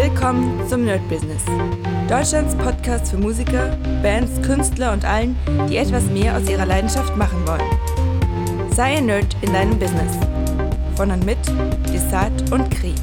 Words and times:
Willkommen 0.00 0.64
zum 0.68 0.84
Nerd 0.84 1.00
Business. 1.08 1.42
Deutschlands 2.08 2.54
Podcast 2.54 3.10
für 3.10 3.16
Musiker, 3.16 3.76
Bands, 4.00 4.40
Künstler 4.46 4.92
und 4.92 5.04
allen, 5.04 5.36
die 5.68 5.76
etwas 5.76 6.04
mehr 6.04 6.36
aus 6.36 6.48
ihrer 6.48 6.66
Leidenschaft 6.66 7.16
machen 7.16 7.44
wollen. 7.44 8.70
Sei 8.70 8.98
ein 8.98 9.06
Nerd 9.06 9.36
in 9.42 9.52
deinem 9.52 9.76
Business. 9.76 10.16
Von 10.94 11.10
und 11.10 11.26
mit 11.26 11.38
Desart 11.92 12.52
und 12.52 12.70
Kri. 12.70 12.94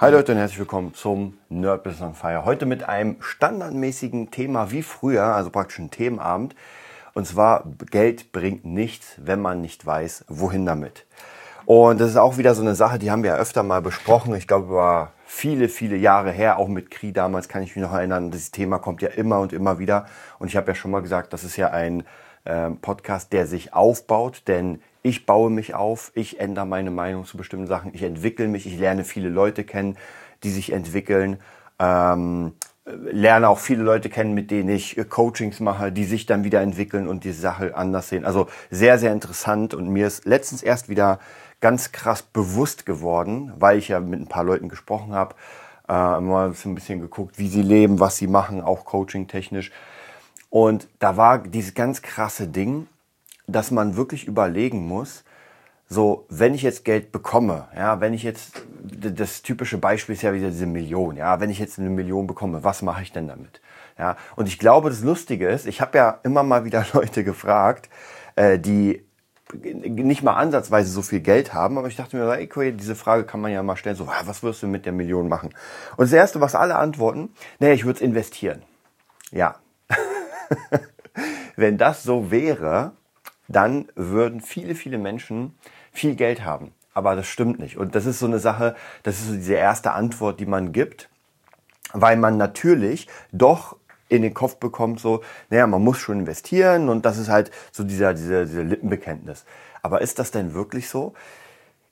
Hi 0.00 0.10
Leute 0.10 0.32
und 0.32 0.38
herzlich 0.38 0.58
willkommen 0.58 0.92
zum 0.92 1.38
Nerd 1.48 1.84
Business 1.84 2.02
on 2.02 2.14
Fire. 2.14 2.44
Heute 2.44 2.66
mit 2.66 2.88
einem 2.88 3.18
standardmäßigen 3.20 4.32
Thema 4.32 4.72
wie 4.72 4.82
früher, 4.82 5.22
also 5.22 5.50
praktisch 5.50 5.78
ein 5.78 5.92
Themenabend. 5.92 6.56
Und 7.14 7.28
zwar, 7.28 7.62
Geld 7.92 8.32
bringt 8.32 8.64
nichts, 8.64 9.14
wenn 9.18 9.40
man 9.40 9.60
nicht 9.60 9.86
weiß, 9.86 10.24
wohin 10.26 10.66
damit. 10.66 11.06
Und 11.64 12.00
das 12.00 12.10
ist 12.10 12.16
auch 12.16 12.38
wieder 12.38 12.56
so 12.56 12.62
eine 12.62 12.74
Sache, 12.74 12.98
die 12.98 13.12
haben 13.12 13.22
wir 13.22 13.30
ja 13.30 13.36
öfter 13.36 13.62
mal 13.62 13.80
besprochen. 13.80 14.34
Ich 14.34 14.48
glaube, 14.48 14.66
über 14.66 15.12
viele, 15.32 15.68
viele 15.68 15.96
Jahre 15.96 16.32
her, 16.32 16.58
auch 16.58 16.66
mit 16.66 16.90
Kri 16.90 17.12
damals 17.12 17.48
kann 17.48 17.62
ich 17.62 17.76
mich 17.76 17.82
noch 17.82 17.94
erinnern. 17.94 18.32
Dieses 18.32 18.50
Thema 18.50 18.78
kommt 18.78 19.00
ja 19.00 19.08
immer 19.10 19.38
und 19.38 19.52
immer 19.52 19.78
wieder. 19.78 20.06
Und 20.40 20.48
ich 20.48 20.56
habe 20.56 20.66
ja 20.66 20.74
schon 20.74 20.90
mal 20.90 21.02
gesagt, 21.02 21.32
das 21.32 21.44
ist 21.44 21.56
ja 21.56 21.70
ein 21.70 22.02
äh, 22.44 22.70
Podcast, 22.70 23.32
der 23.32 23.46
sich 23.46 23.72
aufbaut, 23.72 24.42
denn 24.48 24.82
ich 25.02 25.26
baue 25.26 25.48
mich 25.48 25.72
auf, 25.72 26.10
ich 26.16 26.40
ändere 26.40 26.66
meine 26.66 26.90
Meinung 26.90 27.24
zu 27.24 27.36
bestimmten 27.36 27.68
Sachen, 27.68 27.94
ich 27.94 28.02
entwickle 28.02 28.48
mich, 28.48 28.66
ich 28.66 28.76
lerne 28.76 29.04
viele 29.04 29.28
Leute 29.28 29.62
kennen, 29.62 29.96
die 30.42 30.50
sich 30.50 30.72
entwickeln. 30.72 31.38
Ähm, 31.78 32.52
lerne 33.10 33.48
auch 33.48 33.58
viele 33.58 33.82
Leute 33.82 34.08
kennen, 34.08 34.34
mit 34.34 34.50
denen 34.50 34.68
ich 34.68 34.98
äh, 34.98 35.04
Coachings 35.04 35.60
mache, 35.60 35.92
die 35.92 36.04
sich 36.04 36.26
dann 36.26 36.44
wieder 36.44 36.60
entwickeln 36.60 37.08
und 37.08 37.24
die 37.24 37.32
Sache 37.32 37.76
anders 37.76 38.08
sehen. 38.08 38.24
Also 38.24 38.48
sehr, 38.70 38.98
sehr 38.98 39.12
interessant 39.12 39.74
und 39.74 39.88
mir 39.88 40.06
ist 40.06 40.24
letztens 40.24 40.62
erst 40.62 40.88
wieder 40.88 41.18
ganz 41.60 41.92
krass 41.92 42.22
bewusst 42.22 42.86
geworden, 42.86 43.52
weil 43.58 43.78
ich 43.78 43.88
ja 43.88 44.00
mit 44.00 44.20
ein 44.20 44.28
paar 44.28 44.44
Leuten 44.44 44.68
gesprochen 44.68 45.12
habe, 45.12 45.34
äh, 45.88 46.20
mal 46.20 46.52
ein 46.64 46.74
bisschen 46.74 47.00
geguckt, 47.00 47.38
wie 47.38 47.48
sie 47.48 47.62
leben, 47.62 48.00
was 48.00 48.16
sie 48.16 48.26
machen, 48.26 48.62
auch 48.62 48.84
coaching-technisch. 48.84 49.70
Und 50.48 50.88
da 50.98 51.16
war 51.16 51.38
dieses 51.38 51.74
ganz 51.74 52.02
krasse 52.02 52.48
Ding, 52.48 52.86
dass 53.46 53.70
man 53.70 53.96
wirklich 53.96 54.26
überlegen 54.26 54.86
muss, 54.86 55.24
so, 55.92 56.24
wenn 56.28 56.54
ich 56.54 56.62
jetzt 56.62 56.84
Geld 56.84 57.10
bekomme, 57.10 57.66
ja, 57.74 58.00
wenn 58.00 58.14
ich 58.14 58.22
jetzt, 58.22 58.62
das 58.80 59.42
typische 59.42 59.76
Beispiel 59.76 60.14
ist 60.14 60.22
ja 60.22 60.32
wieder 60.32 60.48
diese 60.48 60.66
Million, 60.66 61.16
ja, 61.16 61.40
wenn 61.40 61.50
ich 61.50 61.58
jetzt 61.58 61.80
eine 61.80 61.90
Million 61.90 62.28
bekomme, 62.28 62.62
was 62.62 62.82
mache 62.82 63.02
ich 63.02 63.10
denn 63.10 63.26
damit? 63.26 63.60
Ja, 63.98 64.16
und 64.36 64.46
ich 64.46 64.60
glaube, 64.60 64.88
das 64.88 65.02
Lustige 65.02 65.48
ist, 65.48 65.66
ich 65.66 65.80
habe 65.80 65.98
ja 65.98 66.20
immer 66.22 66.44
mal 66.44 66.64
wieder 66.64 66.86
Leute 66.92 67.24
gefragt, 67.24 67.90
äh, 68.36 68.60
die 68.60 69.04
nicht 69.52 70.22
mal 70.22 70.34
ansatzweise 70.34 70.92
so 70.92 71.02
viel 71.02 71.18
Geld 71.18 71.54
haben, 71.54 71.76
aber 71.76 71.88
ich 71.88 71.96
dachte 71.96 72.16
mir, 72.16 72.40
okay, 72.40 72.70
diese 72.70 72.94
Frage 72.94 73.24
kann 73.24 73.40
man 73.40 73.50
ja 73.50 73.60
mal 73.64 73.74
stellen, 73.74 73.96
so, 73.96 74.06
was 74.06 74.44
wirst 74.44 74.62
du 74.62 74.68
mit 74.68 74.86
der 74.86 74.92
Million 74.92 75.28
machen? 75.28 75.50
Und 75.96 76.04
das 76.04 76.12
Erste, 76.12 76.40
was 76.40 76.54
alle 76.54 76.76
antworten, 76.76 77.30
naja, 77.58 77.74
ich 77.74 77.84
würde 77.84 77.96
es 77.96 78.00
investieren. 78.00 78.62
Ja. 79.32 79.56
Wenn 81.56 81.78
das 81.78 82.04
so 82.04 82.30
wäre, 82.30 82.92
dann 83.48 83.88
würden 83.96 84.40
viele, 84.40 84.76
viele 84.76 84.98
Menschen 84.98 85.56
viel 85.92 86.14
Geld 86.14 86.44
haben. 86.44 86.72
Aber 86.94 87.16
das 87.16 87.26
stimmt 87.26 87.58
nicht. 87.58 87.76
Und 87.76 87.94
das 87.94 88.06
ist 88.06 88.18
so 88.18 88.26
eine 88.26 88.38
Sache, 88.38 88.74
das 89.02 89.20
ist 89.20 89.28
so 89.28 89.34
diese 89.34 89.54
erste 89.54 89.92
Antwort, 89.92 90.40
die 90.40 90.46
man 90.46 90.72
gibt, 90.72 91.08
weil 91.92 92.16
man 92.16 92.36
natürlich 92.36 93.08
doch 93.32 93.76
in 94.08 94.22
den 94.22 94.34
Kopf 94.34 94.56
bekommt, 94.56 95.00
so, 95.00 95.22
naja, 95.50 95.66
man 95.66 95.82
muss 95.82 95.98
schon 95.98 96.20
investieren 96.20 96.88
und 96.88 97.06
das 97.06 97.16
ist 97.16 97.28
halt 97.28 97.50
so 97.70 97.84
dieser, 97.84 98.12
dieser, 98.12 98.44
dieser 98.44 98.64
Lippenbekenntnis. 98.64 99.44
Aber 99.82 100.00
ist 100.02 100.18
das 100.18 100.32
denn 100.32 100.52
wirklich 100.52 100.88
so? 100.88 101.14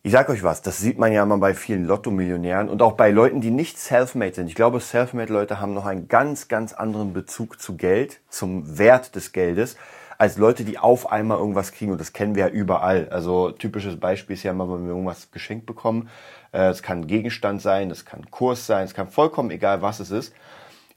Ich 0.02 0.12
sag 0.12 0.28
euch 0.28 0.42
was, 0.42 0.62
das 0.62 0.78
sieht 0.78 0.98
man 0.98 1.12
ja 1.12 1.22
immer 1.22 1.38
bei 1.38 1.54
vielen 1.54 1.84
Lotto-Millionären 1.84 2.68
und 2.68 2.82
auch 2.82 2.92
bei 2.92 3.10
Leuten, 3.10 3.40
die 3.40 3.50
nicht 3.50 3.78
self-made 3.78 4.34
sind. 4.34 4.48
Ich 4.48 4.54
glaube, 4.54 4.80
self-made-Leute 4.80 5.60
haben 5.60 5.74
noch 5.74 5.86
einen 5.86 6.08
ganz, 6.08 6.48
ganz 6.48 6.72
anderen 6.72 7.12
Bezug 7.12 7.60
zu 7.60 7.76
Geld, 7.76 8.20
zum 8.28 8.78
Wert 8.78 9.14
des 9.14 9.32
Geldes, 9.32 9.76
als 10.18 10.36
Leute, 10.36 10.64
die 10.64 10.78
auf 10.78 11.10
einmal 11.10 11.38
irgendwas 11.38 11.72
kriegen. 11.72 11.92
Und 11.92 12.00
das 12.00 12.12
kennen 12.12 12.34
wir 12.34 12.48
ja 12.48 12.52
überall. 12.52 13.08
Also 13.10 13.52
typisches 13.52 13.98
Beispiel 13.98 14.34
ist 14.34 14.42
ja 14.42 14.50
immer, 14.50 14.70
wenn 14.70 14.82
wir 14.84 14.90
irgendwas 14.90 15.30
geschenkt 15.30 15.64
bekommen. 15.64 16.10
Äh, 16.52 16.68
es 16.68 16.82
kann 16.82 17.02
ein 17.02 17.06
Gegenstand 17.06 17.62
sein, 17.62 17.90
es 17.90 18.04
kann 18.04 18.20
ein 18.20 18.30
Kurs 18.30 18.66
sein, 18.66 18.84
es 18.84 18.94
kann 18.94 19.08
vollkommen 19.08 19.50
egal, 19.50 19.80
was 19.80 20.00
es 20.00 20.10
ist. 20.10 20.34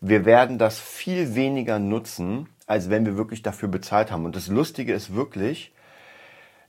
Wir 0.02 0.26
werden 0.26 0.58
das 0.58 0.80
viel 0.80 1.36
weniger 1.36 1.78
nutzen, 1.78 2.50
als 2.66 2.90
wenn 2.90 3.06
wir 3.06 3.16
wirklich 3.16 3.44
dafür 3.44 3.70
bezahlt 3.70 4.12
haben. 4.12 4.26
Und 4.26 4.36
das 4.36 4.48
Lustige 4.48 4.94
ist 4.94 5.14
wirklich, 5.14 5.72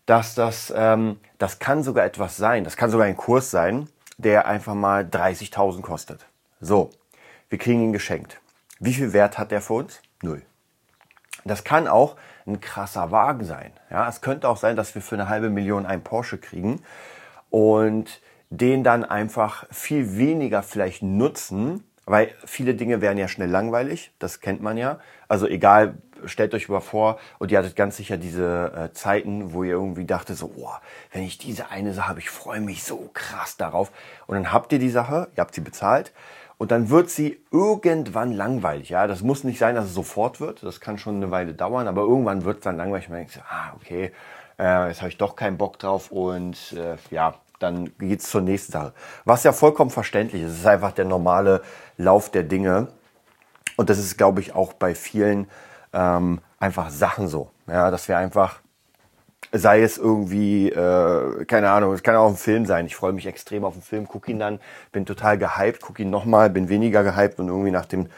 dass 0.05 0.35
das, 0.35 0.73
ähm, 0.77 1.19
das 1.39 1.59
kann 1.59 1.83
sogar 1.83 2.05
etwas 2.05 2.37
sein, 2.37 2.65
das 2.65 2.77
kann 2.77 2.91
sogar 2.91 3.07
ein 3.07 3.17
Kurs 3.17 3.51
sein, 3.51 3.89
der 4.19 4.47
einfach 4.47 4.75
mal 4.75 5.05
30.000 5.05 5.81
kostet. 5.81 6.27
So, 6.61 6.91
wir 7.49 7.59
kriegen 7.59 7.83
ihn 7.83 7.93
geschenkt. 7.95 8.41
Wie 8.79 8.93
viel 8.93 9.15
Wert 9.15 9.39
hat 9.39 9.51
der 9.53 9.63
für 9.63 9.75
uns? 9.75 10.03
Null. 10.23 10.43
Das 11.45 11.65
kann 11.65 11.89
auch 11.89 12.17
ein 12.47 12.61
krasser 12.61 13.11
Wagen 13.11 13.45
sein. 13.45 13.73
Ja, 13.91 14.09
es 14.09 14.21
könnte 14.21 14.49
auch 14.49 14.57
sein, 14.57 14.77
dass 14.77 14.95
wir 14.95 15.03
für 15.03 15.15
eine 15.15 15.29
halbe 15.29 15.51
Million 15.51 15.87
einen 15.87 16.03
Porsche 16.03 16.39
kriegen 16.39 16.83
und 17.51 18.21
den 18.51 18.85
dann 18.85 19.05
einfach 19.05 19.67
viel 19.71 20.17
weniger 20.17 20.63
vielleicht 20.63 21.03
nutzen, 21.03 21.85
weil 22.05 22.31
viele 22.45 22.75
Dinge 22.75 23.01
wären 23.01 23.17
ja 23.17 23.29
schnell 23.29 23.49
langweilig, 23.49 24.13
das 24.19 24.41
kennt 24.41 24.61
man 24.61 24.77
ja. 24.77 24.99
Also 25.29 25.47
egal, 25.47 25.95
stellt 26.27 26.53
euch 26.55 26.69
mal 26.69 26.81
vor, 26.81 27.19
und 27.39 27.51
ihr 27.51 27.59
hattet 27.59 27.77
ganz 27.77 27.97
sicher 27.97 28.17
diese 28.17 28.91
äh, 28.91 28.93
Zeiten, 28.93 29.53
wo 29.55 29.63
ihr 29.63 29.73
irgendwie 29.73 30.05
dachtet 30.05 30.37
so, 30.37 30.53
oh, 30.57 30.71
wenn 31.13 31.23
ich 31.23 31.39
diese 31.39 31.71
eine 31.71 31.95
Sache 31.95 32.09
habe, 32.09 32.21
ich 32.21 32.31
freue 32.31 32.61
mich 32.61 32.83
so 32.83 33.11
krass 33.15 33.57
darauf. 33.57 33.93
Und 34.27 34.35
dann 34.35 34.53
habt 34.53 34.73
ihr 34.73 34.79
die 34.79 34.91
Sache, 34.91 35.29
ihr 35.37 35.41
habt 35.41 35.55
sie 35.55 35.61
bezahlt 35.61 36.13
und 36.63 36.71
dann 36.71 36.91
wird 36.91 37.11
sie 37.11 37.41
irgendwann 37.51 38.31
langweilig. 38.31 38.91
Ja, 38.91 39.09
das 39.09 39.23
muss 39.23 39.43
nicht 39.43 39.59
sein, 39.59 39.75
dass 39.75 39.87
es 39.87 39.95
sofort 39.95 40.41
wird. 40.41 40.63
Das 40.63 40.79
kann 40.79 40.97
schon 40.97 41.17
eine 41.17 41.33
Weile 41.33 41.55
dauern, 41.55 41.89
aber 41.89 42.03
irgendwann 42.03 42.45
wird 42.45 42.59
es 42.59 42.63
dann 42.63 42.77
langweilig. 42.77 43.09
Man 43.09 43.19
denkt, 43.19 43.43
ah, 43.51 43.73
okay, 43.75 44.13
äh, 44.61 44.87
jetzt 44.87 45.01
habe 45.01 45.09
ich 45.09 45.19
doch 45.19 45.35
keinen 45.35 45.59
Bock 45.59 45.81
drauf 45.81 46.13
und 46.13 46.73
äh, 46.75 46.95
ja, 47.11 47.35
dann 47.59 47.91
geht's 47.99 48.31
zur 48.31 48.43
nächsten 48.43 48.71
Sache. 48.71 48.93
Was 49.25 49.43
ja 49.43 49.53
vollkommen 49.53 49.91
verständlich 49.91 50.43
ist. 50.43 50.53
Es 50.53 50.59
ist 50.61 50.67
einfach 50.67 50.93
der 50.93 51.05
normale 51.05 51.63
Lauf 51.97 52.31
der 52.31 52.45
Dinge. 52.45 52.87
Und 53.77 53.91
das 53.91 53.99
ist, 53.99 54.17
glaube 54.17 54.41
ich, 54.41 54.55
auch 54.55 54.73
bei 54.73 54.95
vielen 54.95 55.49
ähm, 55.93 56.43
einfach 56.61 56.91
Sachen 56.91 57.27
so. 57.27 57.51
Ja, 57.67 57.91
dass 57.91 58.07
wir 58.07 58.19
einfach 58.19 58.61
sei 59.53 59.83
es 59.83 59.99
irgendwie, 59.99 60.71
äh, 60.71 61.45
keine 61.45 61.71
Ahnung, 61.71 61.93
es 61.93 62.03
kann 62.03 62.17
auch 62.17 62.29
ein 62.29 62.37
Film 62.37 62.65
sein. 62.65 62.87
Ich 62.87 62.97
freue 62.97 63.13
mich 63.13 63.27
extrem 63.27 63.65
auf 63.65 63.75
den 63.75 63.83
Film, 63.83 64.09
gucke 64.09 64.31
ihn 64.31 64.39
dann, 64.39 64.61
bin 64.93 65.05
total 65.05 65.37
gehypt, 65.37 65.83
gucke 65.83 66.03
ihn 66.03 66.11
nochmal, 66.11 66.49
bin 66.49 66.71
weniger 66.71 67.05
gehypt 67.05 67.39
und 67.39 67.49
irgendwie 67.49 67.71
nach 67.71 67.85
dem 67.85 68.09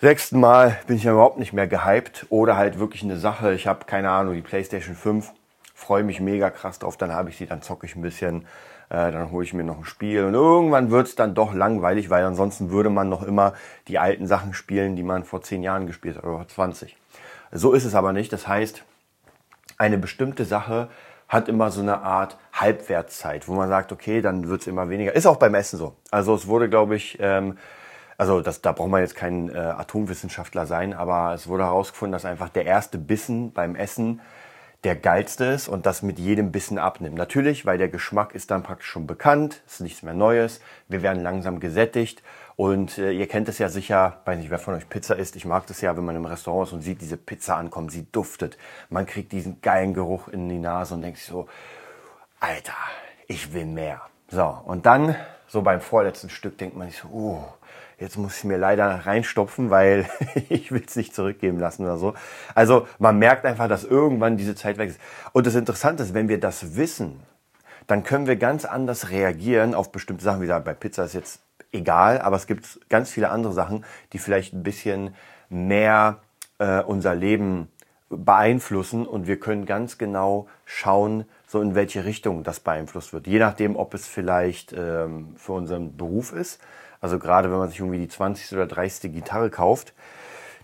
sechsten 0.00 0.38
Mal 0.38 0.78
bin 0.86 0.96
ich 0.96 1.04
ja 1.04 1.12
überhaupt 1.12 1.38
nicht 1.38 1.54
mehr 1.54 1.66
gehypt. 1.66 2.26
Oder 2.28 2.56
halt 2.56 2.78
wirklich 2.78 3.02
eine 3.02 3.16
Sache, 3.16 3.54
ich 3.54 3.66
habe 3.66 3.86
keine 3.86 4.10
Ahnung, 4.10 4.34
die 4.34 4.42
PlayStation 4.42 4.94
5, 4.94 5.32
freue 5.74 6.04
mich 6.04 6.20
mega 6.20 6.50
krass 6.50 6.78
drauf, 6.78 6.98
dann 6.98 7.12
habe 7.12 7.30
ich 7.30 7.38
sie, 7.38 7.46
dann 7.46 7.62
zocke 7.62 7.86
ich 7.86 7.96
ein 7.96 8.02
bisschen, 8.02 8.42
äh, 8.90 9.10
dann 9.10 9.30
hole 9.30 9.46
ich 9.46 9.54
mir 9.54 9.64
noch 9.64 9.78
ein 9.78 9.86
Spiel 9.86 10.24
und 10.24 10.34
irgendwann 10.34 10.90
wird 10.90 11.06
es 11.06 11.14
dann 11.14 11.34
doch 11.34 11.54
langweilig, 11.54 12.10
weil 12.10 12.22
ansonsten 12.22 12.70
würde 12.70 12.90
man 12.90 13.08
noch 13.08 13.22
immer 13.22 13.54
die 13.88 13.98
alten 13.98 14.26
Sachen 14.26 14.52
spielen, 14.52 14.94
die 14.94 15.02
man 15.02 15.24
vor 15.24 15.40
zehn 15.40 15.62
Jahren 15.62 15.86
gespielt 15.86 16.16
hat 16.16 16.24
oder 16.24 16.36
vor 16.36 16.48
20. 16.48 16.98
So 17.50 17.72
ist 17.72 17.84
es 17.84 17.94
aber 17.94 18.12
nicht. 18.12 18.32
Das 18.32 18.46
heißt, 18.46 18.84
eine 19.78 19.98
bestimmte 19.98 20.44
Sache 20.44 20.88
hat 21.28 21.48
immer 21.48 21.70
so 21.70 21.80
eine 21.80 22.02
Art 22.02 22.38
Halbwertszeit, 22.52 23.48
wo 23.48 23.54
man 23.54 23.68
sagt, 23.68 23.92
okay, 23.92 24.20
dann 24.20 24.48
wird 24.48 24.60
es 24.60 24.66
immer 24.66 24.88
weniger. 24.88 25.14
Ist 25.14 25.26
auch 25.26 25.36
beim 25.36 25.54
Essen 25.54 25.78
so. 25.78 25.96
Also 26.10 26.34
es 26.34 26.46
wurde, 26.46 26.68
glaube 26.68 26.96
ich, 26.96 27.18
ähm, 27.20 27.56
also 28.16 28.40
das, 28.40 28.60
da 28.60 28.72
braucht 28.72 28.90
man 28.90 29.00
jetzt 29.00 29.16
kein 29.16 29.48
äh, 29.48 29.58
Atomwissenschaftler 29.58 30.66
sein, 30.66 30.92
aber 30.92 31.34
es 31.34 31.48
wurde 31.48 31.64
herausgefunden, 31.64 32.12
dass 32.12 32.24
einfach 32.24 32.48
der 32.48 32.66
erste 32.66 32.98
Bissen 32.98 33.52
beim 33.52 33.74
Essen 33.74 34.20
der 34.84 34.96
geilste 34.96 35.46
ist 35.46 35.66
und 35.66 35.86
das 35.86 36.02
mit 36.02 36.18
jedem 36.18 36.52
Bissen 36.52 36.78
abnimmt. 36.78 37.16
Natürlich, 37.16 37.64
weil 37.64 37.78
der 37.78 37.88
Geschmack 37.88 38.34
ist 38.34 38.50
dann 38.50 38.62
praktisch 38.62 38.88
schon 38.88 39.06
bekannt, 39.06 39.62
ist 39.66 39.80
nichts 39.80 40.02
mehr 40.02 40.14
Neues, 40.14 40.60
wir 40.88 41.02
werden 41.02 41.22
langsam 41.22 41.58
gesättigt 41.58 42.22
und 42.56 42.98
äh, 42.98 43.10
ihr 43.10 43.26
kennt 43.26 43.48
es 43.48 43.58
ja 43.58 43.68
sicher, 43.68 44.20
weiß 44.24 44.38
nicht, 44.38 44.50
wer 44.50 44.58
von 44.58 44.74
euch 44.74 44.88
Pizza 44.88 45.16
isst, 45.16 45.34
ich 45.36 45.44
mag 45.44 45.66
das 45.66 45.80
ja, 45.80 45.96
wenn 45.96 46.04
man 46.04 46.16
im 46.16 46.24
Restaurant 46.24 46.68
ist 46.68 46.72
und 46.72 46.82
sieht 46.82 47.00
diese 47.00 47.16
Pizza 47.16 47.56
ankommen, 47.56 47.88
sie 47.88 48.06
duftet, 48.12 48.56
man 48.90 49.06
kriegt 49.06 49.32
diesen 49.32 49.60
geilen 49.60 49.94
Geruch 49.94 50.28
in 50.28 50.48
die 50.48 50.58
Nase 50.58 50.94
und 50.94 51.02
denkt 51.02 51.18
sich 51.18 51.26
so, 51.26 51.48
Alter, 52.38 52.76
ich 53.26 53.52
will 53.52 53.66
mehr. 53.66 54.02
So, 54.28 54.60
und 54.64 54.86
dann, 54.86 55.16
so 55.46 55.62
beim 55.62 55.80
vorletzten 55.80 56.30
Stück, 56.30 56.58
denkt 56.58 56.76
man 56.76 56.90
sich 56.90 56.98
so, 56.98 57.08
oh, 57.08 57.44
jetzt 57.98 58.18
muss 58.18 58.38
ich 58.38 58.44
mir 58.44 58.58
leider 58.58 58.86
reinstopfen, 59.06 59.70
weil 59.70 60.08
ich 60.48 60.70
will 60.70 60.84
es 60.86 60.96
nicht 60.96 61.14
zurückgeben 61.14 61.58
lassen 61.58 61.84
oder 61.84 61.96
so. 61.96 62.14
Also 62.54 62.86
man 62.98 63.18
merkt 63.18 63.44
einfach, 63.44 63.68
dass 63.68 63.84
irgendwann 63.84 64.36
diese 64.36 64.54
Zeit 64.54 64.78
weg 64.78 64.90
ist. 64.90 65.00
Und 65.32 65.46
das 65.46 65.54
Interessante 65.54 66.02
ist, 66.02 66.14
wenn 66.14 66.28
wir 66.28 66.38
das 66.38 66.76
wissen, 66.76 67.20
dann 67.86 68.02
können 68.02 68.26
wir 68.26 68.36
ganz 68.36 68.64
anders 68.64 69.10
reagieren 69.10 69.74
auf 69.74 69.92
bestimmte 69.92 70.24
Sachen. 70.24 70.40
Wie 70.40 70.46
gesagt, 70.46 70.64
bei 70.64 70.74
Pizza 70.74 71.04
ist 71.04 71.14
jetzt 71.14 71.40
egal, 71.72 72.20
aber 72.20 72.36
es 72.36 72.46
gibt 72.46 72.80
ganz 72.88 73.10
viele 73.10 73.30
andere 73.30 73.52
Sachen, 73.52 73.84
die 74.12 74.18
vielleicht 74.18 74.52
ein 74.54 74.62
bisschen 74.62 75.14
mehr 75.48 76.18
äh, 76.58 76.80
unser 76.82 77.14
Leben 77.14 77.68
beeinflussen 78.08 79.06
und 79.06 79.26
wir 79.26 79.40
können 79.40 79.66
ganz 79.66 79.98
genau 79.98 80.46
schauen, 80.64 81.24
so 81.46 81.60
in 81.60 81.74
welche 81.74 82.04
Richtung 82.04 82.42
das 82.42 82.60
beeinflusst 82.60 83.12
wird. 83.12 83.26
Je 83.26 83.38
nachdem, 83.38 83.76
ob 83.76 83.94
es 83.94 84.06
vielleicht 84.06 84.72
ähm, 84.72 85.34
für 85.36 85.52
unseren 85.52 85.96
Beruf 85.96 86.32
ist, 86.32 86.60
also 87.00 87.18
gerade 87.18 87.50
wenn 87.50 87.58
man 87.58 87.68
sich 87.68 87.80
irgendwie 87.80 87.98
die 87.98 88.08
20. 88.08 88.52
oder 88.52 88.66
30. 88.66 89.12
Gitarre 89.12 89.50
kauft, 89.50 89.94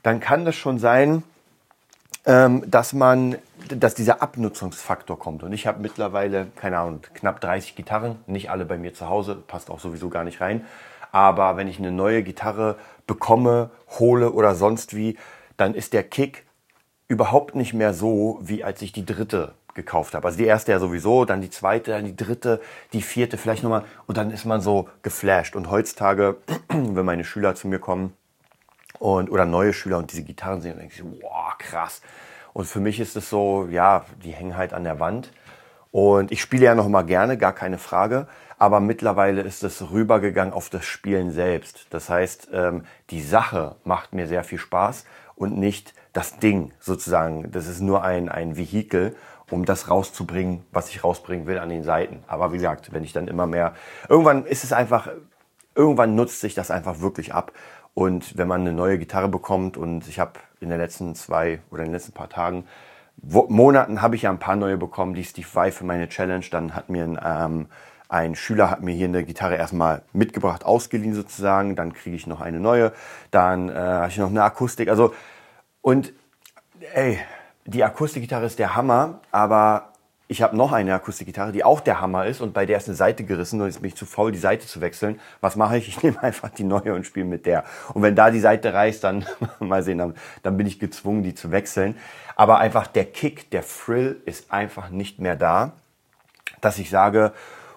dann 0.02 0.20
kann 0.20 0.44
das 0.44 0.56
schon 0.56 0.78
sein, 0.78 1.22
ähm, 2.26 2.68
dass 2.70 2.92
man, 2.92 3.36
dass 3.68 3.94
dieser 3.94 4.22
Abnutzungsfaktor 4.22 5.18
kommt. 5.18 5.42
Und 5.42 5.52
ich 5.52 5.66
habe 5.66 5.80
mittlerweile, 5.80 6.48
keine 6.56 6.78
Ahnung, 6.78 7.00
knapp 7.14 7.40
30 7.40 7.76
Gitarren, 7.76 8.16
nicht 8.26 8.50
alle 8.50 8.64
bei 8.64 8.78
mir 8.78 8.94
zu 8.94 9.08
Hause, 9.08 9.36
passt 9.36 9.70
auch 9.70 9.80
sowieso 9.80 10.10
gar 10.10 10.24
nicht 10.24 10.40
rein. 10.40 10.64
Aber 11.12 11.56
wenn 11.56 11.68
ich 11.68 11.78
eine 11.78 11.90
neue 11.90 12.22
Gitarre 12.22 12.76
bekomme, 13.06 13.70
hole 13.98 14.32
oder 14.32 14.54
sonst 14.54 14.94
wie, 14.94 15.16
dann 15.56 15.74
ist 15.74 15.92
der 15.92 16.04
Kick 16.04 16.46
überhaupt 17.08 17.56
nicht 17.56 17.74
mehr 17.74 17.92
so, 17.92 18.38
wie 18.42 18.62
als 18.62 18.82
ich 18.82 18.92
die 18.92 19.04
dritte 19.04 19.52
gekauft 19.74 20.14
habe. 20.14 20.26
Also 20.26 20.38
die 20.38 20.44
erste 20.44 20.72
ja 20.72 20.78
sowieso, 20.78 21.24
dann 21.24 21.40
die 21.40 21.50
zweite, 21.50 21.92
dann 21.92 22.04
die 22.04 22.16
dritte, 22.16 22.60
die 22.92 23.02
vierte 23.02 23.38
vielleicht 23.38 23.62
nochmal 23.62 23.84
und 24.06 24.16
dann 24.16 24.30
ist 24.30 24.44
man 24.44 24.60
so 24.60 24.88
geflasht. 25.02 25.56
Und 25.56 25.70
heutzutage, 25.70 26.36
wenn 26.68 27.04
meine 27.04 27.24
Schüler 27.24 27.54
zu 27.54 27.66
mir 27.66 27.78
kommen 27.78 28.14
und 29.00 29.30
oder 29.30 29.46
neue 29.46 29.72
Schüler 29.72 29.98
und 29.98 30.12
diese 30.12 30.22
Gitarren 30.22 30.60
sehen, 30.60 30.72
dann 30.72 30.80
denke 30.80 30.94
ich, 30.94 31.22
wow, 31.22 31.56
krass. 31.58 32.02
Und 32.52 32.66
für 32.66 32.80
mich 32.80 33.00
ist 33.00 33.16
es 33.16 33.30
so, 33.30 33.66
ja, 33.70 34.04
die 34.22 34.30
hängen 34.30 34.56
halt 34.56 34.72
an 34.74 34.84
der 34.84 35.00
Wand. 35.00 35.32
Und 35.90 36.30
ich 36.30 36.40
spiele 36.40 36.66
ja 36.66 36.74
noch 36.74 36.86
mal 36.86 37.02
gerne, 37.02 37.38
gar 37.38 37.54
keine 37.54 37.78
Frage. 37.78 38.28
Aber 38.58 38.78
mittlerweile 38.78 39.40
ist 39.40 39.64
es 39.64 39.90
rübergegangen 39.90 40.52
auf 40.52 40.68
das 40.68 40.84
Spielen 40.84 41.32
selbst. 41.32 41.86
Das 41.88 42.10
heißt, 42.10 42.50
ähm, 42.52 42.84
die 43.08 43.22
Sache 43.22 43.76
macht 43.84 44.12
mir 44.12 44.28
sehr 44.28 44.44
viel 44.44 44.58
Spaß 44.58 45.06
und 45.34 45.56
nicht 45.56 45.94
das 46.12 46.38
Ding 46.38 46.72
sozusagen. 46.78 47.50
Das 47.50 47.66
ist 47.66 47.80
nur 47.80 48.04
ein, 48.04 48.28
ein 48.28 48.58
Vehikel 48.58 49.16
um 49.50 49.64
das 49.64 49.88
rauszubringen, 49.88 50.62
was 50.72 50.90
ich 50.90 51.02
rausbringen 51.02 51.46
will 51.46 51.58
an 51.58 51.70
den 51.70 51.84
Seiten. 51.84 52.22
Aber 52.26 52.52
wie 52.52 52.56
gesagt, 52.56 52.92
wenn 52.92 53.02
ich 53.02 53.14
dann 53.14 53.28
immer 53.28 53.46
mehr, 53.46 53.72
irgendwann 54.10 54.44
ist 54.44 54.62
es 54.62 54.74
einfach, 54.74 55.08
irgendwann 55.74 56.14
nutzt 56.14 56.40
sich 56.40 56.54
das 56.54 56.70
einfach 56.70 57.00
wirklich 57.00 57.32
ab. 57.32 57.52
Und 58.00 58.38
wenn 58.38 58.48
man 58.48 58.62
eine 58.62 58.72
neue 58.72 58.96
Gitarre 58.96 59.28
bekommt 59.28 59.76
und 59.76 60.08
ich 60.08 60.18
habe 60.18 60.40
in 60.58 60.70
den 60.70 60.78
letzten 60.78 61.14
zwei 61.14 61.60
oder 61.70 61.82
in 61.82 61.88
den 61.88 61.92
letzten 61.92 62.12
paar 62.12 62.30
Tagen, 62.30 62.64
wo, 63.18 63.46
Monaten 63.50 64.00
habe 64.00 64.16
ich 64.16 64.22
ja 64.22 64.30
ein 64.30 64.38
paar 64.38 64.56
neue 64.56 64.78
bekommen, 64.78 65.12
die 65.12 65.22
Steve 65.22 65.46
Vai 65.52 65.70
für 65.70 65.84
meine 65.84 66.08
Challenge, 66.08 66.46
dann 66.50 66.74
hat 66.74 66.88
mir 66.88 67.04
ein, 67.04 67.20
ähm, 67.22 67.66
ein 68.08 68.36
Schüler 68.36 68.70
hat 68.70 68.80
mir 68.80 68.94
hier 68.94 69.04
eine 69.04 69.22
Gitarre 69.22 69.56
erstmal 69.56 70.00
mitgebracht, 70.14 70.64
ausgeliehen 70.64 71.12
sozusagen, 71.12 71.76
dann 71.76 71.92
kriege 71.92 72.16
ich 72.16 72.26
noch 72.26 72.40
eine 72.40 72.58
neue, 72.58 72.92
dann 73.32 73.68
äh, 73.68 73.74
habe 73.74 74.08
ich 74.08 74.16
noch 74.16 74.30
eine 74.30 74.44
Akustik, 74.44 74.88
also 74.88 75.12
und 75.82 76.14
ey, 76.94 77.18
die 77.66 77.84
Akustikgitarre 77.84 78.46
ist 78.46 78.58
der 78.58 78.76
Hammer, 78.76 79.20
aber 79.30 79.89
ich 80.30 80.42
habe 80.42 80.56
noch 80.56 80.70
eine 80.70 80.94
Akustikgitarre, 80.94 81.50
die 81.50 81.64
auch 81.64 81.80
der 81.80 82.00
Hammer 82.00 82.24
ist 82.24 82.40
und 82.40 82.54
bei 82.54 82.64
der 82.64 82.76
ist 82.76 82.86
eine 82.86 82.94
Seite 82.94 83.24
gerissen 83.24 83.60
und 83.60 83.66
jetzt 83.66 83.80
bin 83.80 83.88
ich 83.88 83.96
zu 83.96 84.06
faul, 84.06 84.30
die 84.30 84.38
Seite 84.38 84.64
zu 84.64 84.80
wechseln. 84.80 85.18
Was 85.40 85.56
mache 85.56 85.76
ich? 85.76 85.88
Ich 85.88 86.04
nehme 86.04 86.22
einfach 86.22 86.50
die 86.50 86.62
neue 86.62 86.94
und 86.94 87.04
spiele 87.04 87.26
mit 87.26 87.46
der. 87.46 87.64
Und 87.94 88.02
wenn 88.02 88.14
da 88.14 88.30
die 88.30 88.38
Seite 88.38 88.72
reißt, 88.72 89.02
dann 89.02 89.26
mal 89.58 89.82
sehen, 89.82 89.98
dann, 89.98 90.14
dann 90.44 90.56
bin 90.56 90.68
ich 90.68 90.78
gezwungen, 90.78 91.24
die 91.24 91.34
zu 91.34 91.50
wechseln. 91.50 91.96
Aber 92.36 92.58
einfach 92.58 92.86
der 92.86 93.06
Kick, 93.06 93.50
der 93.50 93.64
Thrill 93.66 94.22
ist 94.24 94.52
einfach 94.52 94.90
nicht 94.90 95.18
mehr 95.18 95.34
da, 95.34 95.72
dass 96.60 96.78
ich 96.78 96.90
sage, 96.90 97.32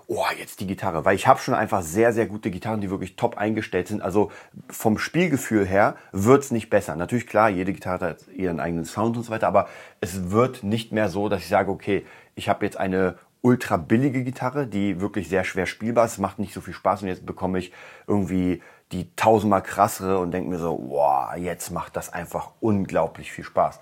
oh, 0.07 0.25
jetzt 0.37 0.59
die 0.59 0.67
Gitarre. 0.67 1.05
Weil 1.05 1.15
ich 1.15 1.27
habe 1.27 1.39
schon 1.39 1.53
einfach 1.53 1.81
sehr, 1.81 2.13
sehr 2.13 2.25
gute 2.25 2.51
Gitarren, 2.51 2.81
die 2.81 2.89
wirklich 2.89 3.15
top 3.15 3.37
eingestellt 3.37 3.87
sind. 3.87 4.01
Also 4.01 4.31
vom 4.69 4.97
Spielgefühl 4.97 5.65
her 5.65 5.95
wird's 6.11 6.51
nicht 6.51 6.69
besser. 6.69 6.95
Natürlich, 6.95 7.27
klar, 7.27 7.49
jede 7.49 7.73
Gitarre 7.73 8.09
hat 8.09 8.27
ihren 8.35 8.59
eigenen 8.59 8.85
Sound 8.85 9.17
und 9.17 9.23
so 9.23 9.31
weiter, 9.31 9.47
aber 9.47 9.67
es 10.01 10.31
wird 10.31 10.63
nicht 10.63 10.91
mehr 10.91 11.09
so, 11.09 11.29
dass 11.29 11.41
ich 11.41 11.49
sage, 11.49 11.71
okay, 11.71 12.05
ich 12.35 12.49
habe 12.49 12.65
jetzt 12.65 12.77
eine 12.77 13.17
ultra 13.41 13.77
billige 13.77 14.23
Gitarre, 14.23 14.67
die 14.67 15.01
wirklich 15.01 15.27
sehr 15.27 15.43
schwer 15.43 15.65
spielbar 15.65 16.05
ist, 16.05 16.17
macht 16.17 16.39
nicht 16.39 16.53
so 16.53 16.61
viel 16.61 16.73
Spaß 16.73 17.01
und 17.01 17.09
jetzt 17.09 17.25
bekomme 17.25 17.59
ich 17.59 17.73
irgendwie 18.07 18.61
die 18.93 19.13
tausendmal 19.15 19.61
krassere 19.61 20.19
und 20.19 20.31
denke 20.31 20.49
mir 20.49 20.59
so, 20.59 20.81
wow, 20.87 21.35
jetzt 21.35 21.71
macht 21.71 21.95
das 21.95 22.11
einfach 22.13 22.51
unglaublich 22.61 23.31
viel 23.31 23.43
Spaß. 23.43 23.79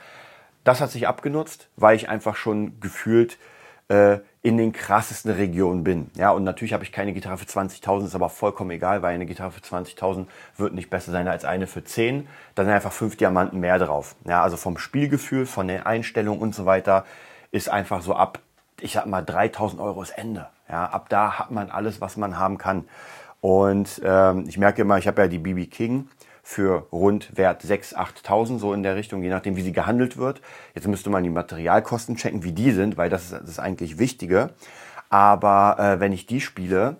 Das 0.64 0.82
hat 0.82 0.92
sich 0.92 1.08
abgenutzt, 1.08 1.70
weil 1.76 1.96
ich 1.96 2.10
einfach 2.10 2.36
schon 2.36 2.80
gefühlt 2.80 3.38
äh, 3.88 4.20
in 4.44 4.58
den 4.58 4.72
krassesten 4.72 5.32
Regionen 5.32 5.84
bin. 5.84 6.10
Ja, 6.16 6.32
und 6.32 6.44
natürlich 6.44 6.74
habe 6.74 6.84
ich 6.84 6.92
keine 6.92 7.14
Gitarre 7.14 7.38
für 7.38 7.46
20.000, 7.46 8.06
ist 8.06 8.16
aber 8.16 8.30
vollkommen 8.30 8.72
egal, 8.72 9.04
weil 9.04 9.14
eine 9.14 9.28
Gitarre 9.28 9.52
für 9.52 9.62
20.000 9.62 10.26
wird 10.58 10.74
nicht 10.74 10.90
besser 10.90 11.12
sein 11.12 11.28
als 11.28 11.46
eine 11.46 11.68
für 11.68 11.84
10. 11.84 12.28
Da 12.56 12.64
sind 12.64 12.74
einfach 12.74 12.92
fünf 12.92 13.16
Diamanten 13.18 13.60
mehr 13.60 13.78
drauf. 13.78 14.16
Ja, 14.26 14.42
also 14.42 14.58
vom 14.58 14.80
Spielgefühl, 14.80 15.46
von 15.46 15.68
der 15.68 15.86
Einstellung 15.86 16.40
und 16.40 16.56
so 16.56 16.66
weiter 16.66 17.06
ist 17.52 17.70
einfach 17.70 18.02
so 18.02 18.16
ab, 18.16 18.40
ich 18.80 18.94
sag 18.94 19.06
mal, 19.06 19.22
3.000 19.22 19.80
Euro 19.80 20.02
ist 20.02 20.12
Ende. 20.12 20.48
Ja, 20.68 20.86
ab 20.86 21.10
da 21.10 21.38
hat 21.38 21.52
man 21.52 21.70
alles, 21.70 22.02
was 22.02 22.18
man 22.18 22.40
haben 22.40 22.58
kann. 22.58 22.86
Und 23.42 24.02
ähm, 24.04 24.46
ich 24.48 24.58
merke 24.58 24.82
immer, 24.82 24.98
ich 24.98 25.08
habe 25.08 25.22
ja 25.22 25.28
die 25.28 25.40
BB 25.40 25.70
King 25.70 26.08
für 26.44 26.88
rund 26.92 27.38
Wert 27.38 27.64
6.000, 27.64 27.96
8.000, 28.24 28.60
so 28.60 28.74
in 28.74 28.84
der 28.84 28.96
Richtung, 28.96 29.24
je 29.24 29.30
nachdem, 29.30 29.56
wie 29.56 29.62
sie 29.62 29.72
gehandelt 29.72 30.18
wird. 30.18 30.42
Jetzt 30.74 30.88
müsste 30.88 31.10
man 31.10 31.24
die 31.24 31.30
Materialkosten 31.30 32.16
checken, 32.16 32.44
wie 32.44 32.52
die 32.52 32.72
sind, 32.72 32.98
weil 32.98 33.10
das 33.10 33.32
ist 33.32 33.42
das 33.46 33.60
eigentlich 33.60 34.00
Wichtige. 34.00 34.52
Aber 35.10 35.78
äh, 35.80 36.00
wenn 36.00 36.14
ich 36.14 36.26
die 36.26 36.42
spiele 36.42 36.96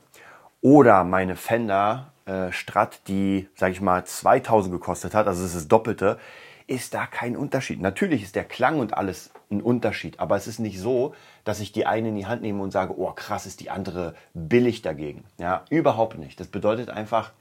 oder 0.62 1.04
meine 1.04 1.36
Fender 1.36 2.12
äh, 2.26 2.52
Strat, 2.52 3.08
die, 3.08 3.50
sage 3.56 3.72
ich 3.72 3.82
mal, 3.82 4.06
2000 4.06 4.74
gekostet 4.74 5.14
hat, 5.16 5.28
also 5.28 5.42
es 5.42 5.50
ist 5.50 5.56
das 5.56 5.68
Doppelte, 5.68 6.20
ist 6.68 6.94
da 6.94 7.06
kein 7.06 7.36
Unterschied. 7.36 7.82
Natürlich 7.82 8.24
ist 8.24 8.36
der 8.36 8.46
Klang 8.46 8.80
und 8.80 8.96
alles 8.96 9.32
ein 9.50 9.62
Unterschied, 9.62 10.20
aber 10.20 10.38
es 10.38 10.48
ist 10.48 10.60
nicht 10.60 10.80
so, 10.80 11.14
dass 11.44 11.60
ich 11.60 11.72
die 11.72 11.86
eine 11.86 12.10
in 12.10 12.16
die 12.16 12.28
Hand 12.28 12.42
nehme 12.42 12.62
und 12.62 12.72
sage, 12.72 12.98
oh 12.98 13.12
krass, 13.12 13.46
ist 13.46 13.60
die 13.60 13.70
andere 13.70 14.16
billig 14.34 14.82
dagegen. 14.82 15.26
Ja, 15.38 15.66
überhaupt 15.70 16.18
nicht. 16.18 16.40
Das 16.40 16.48
bedeutet 16.48 16.90
einfach, 16.90 17.32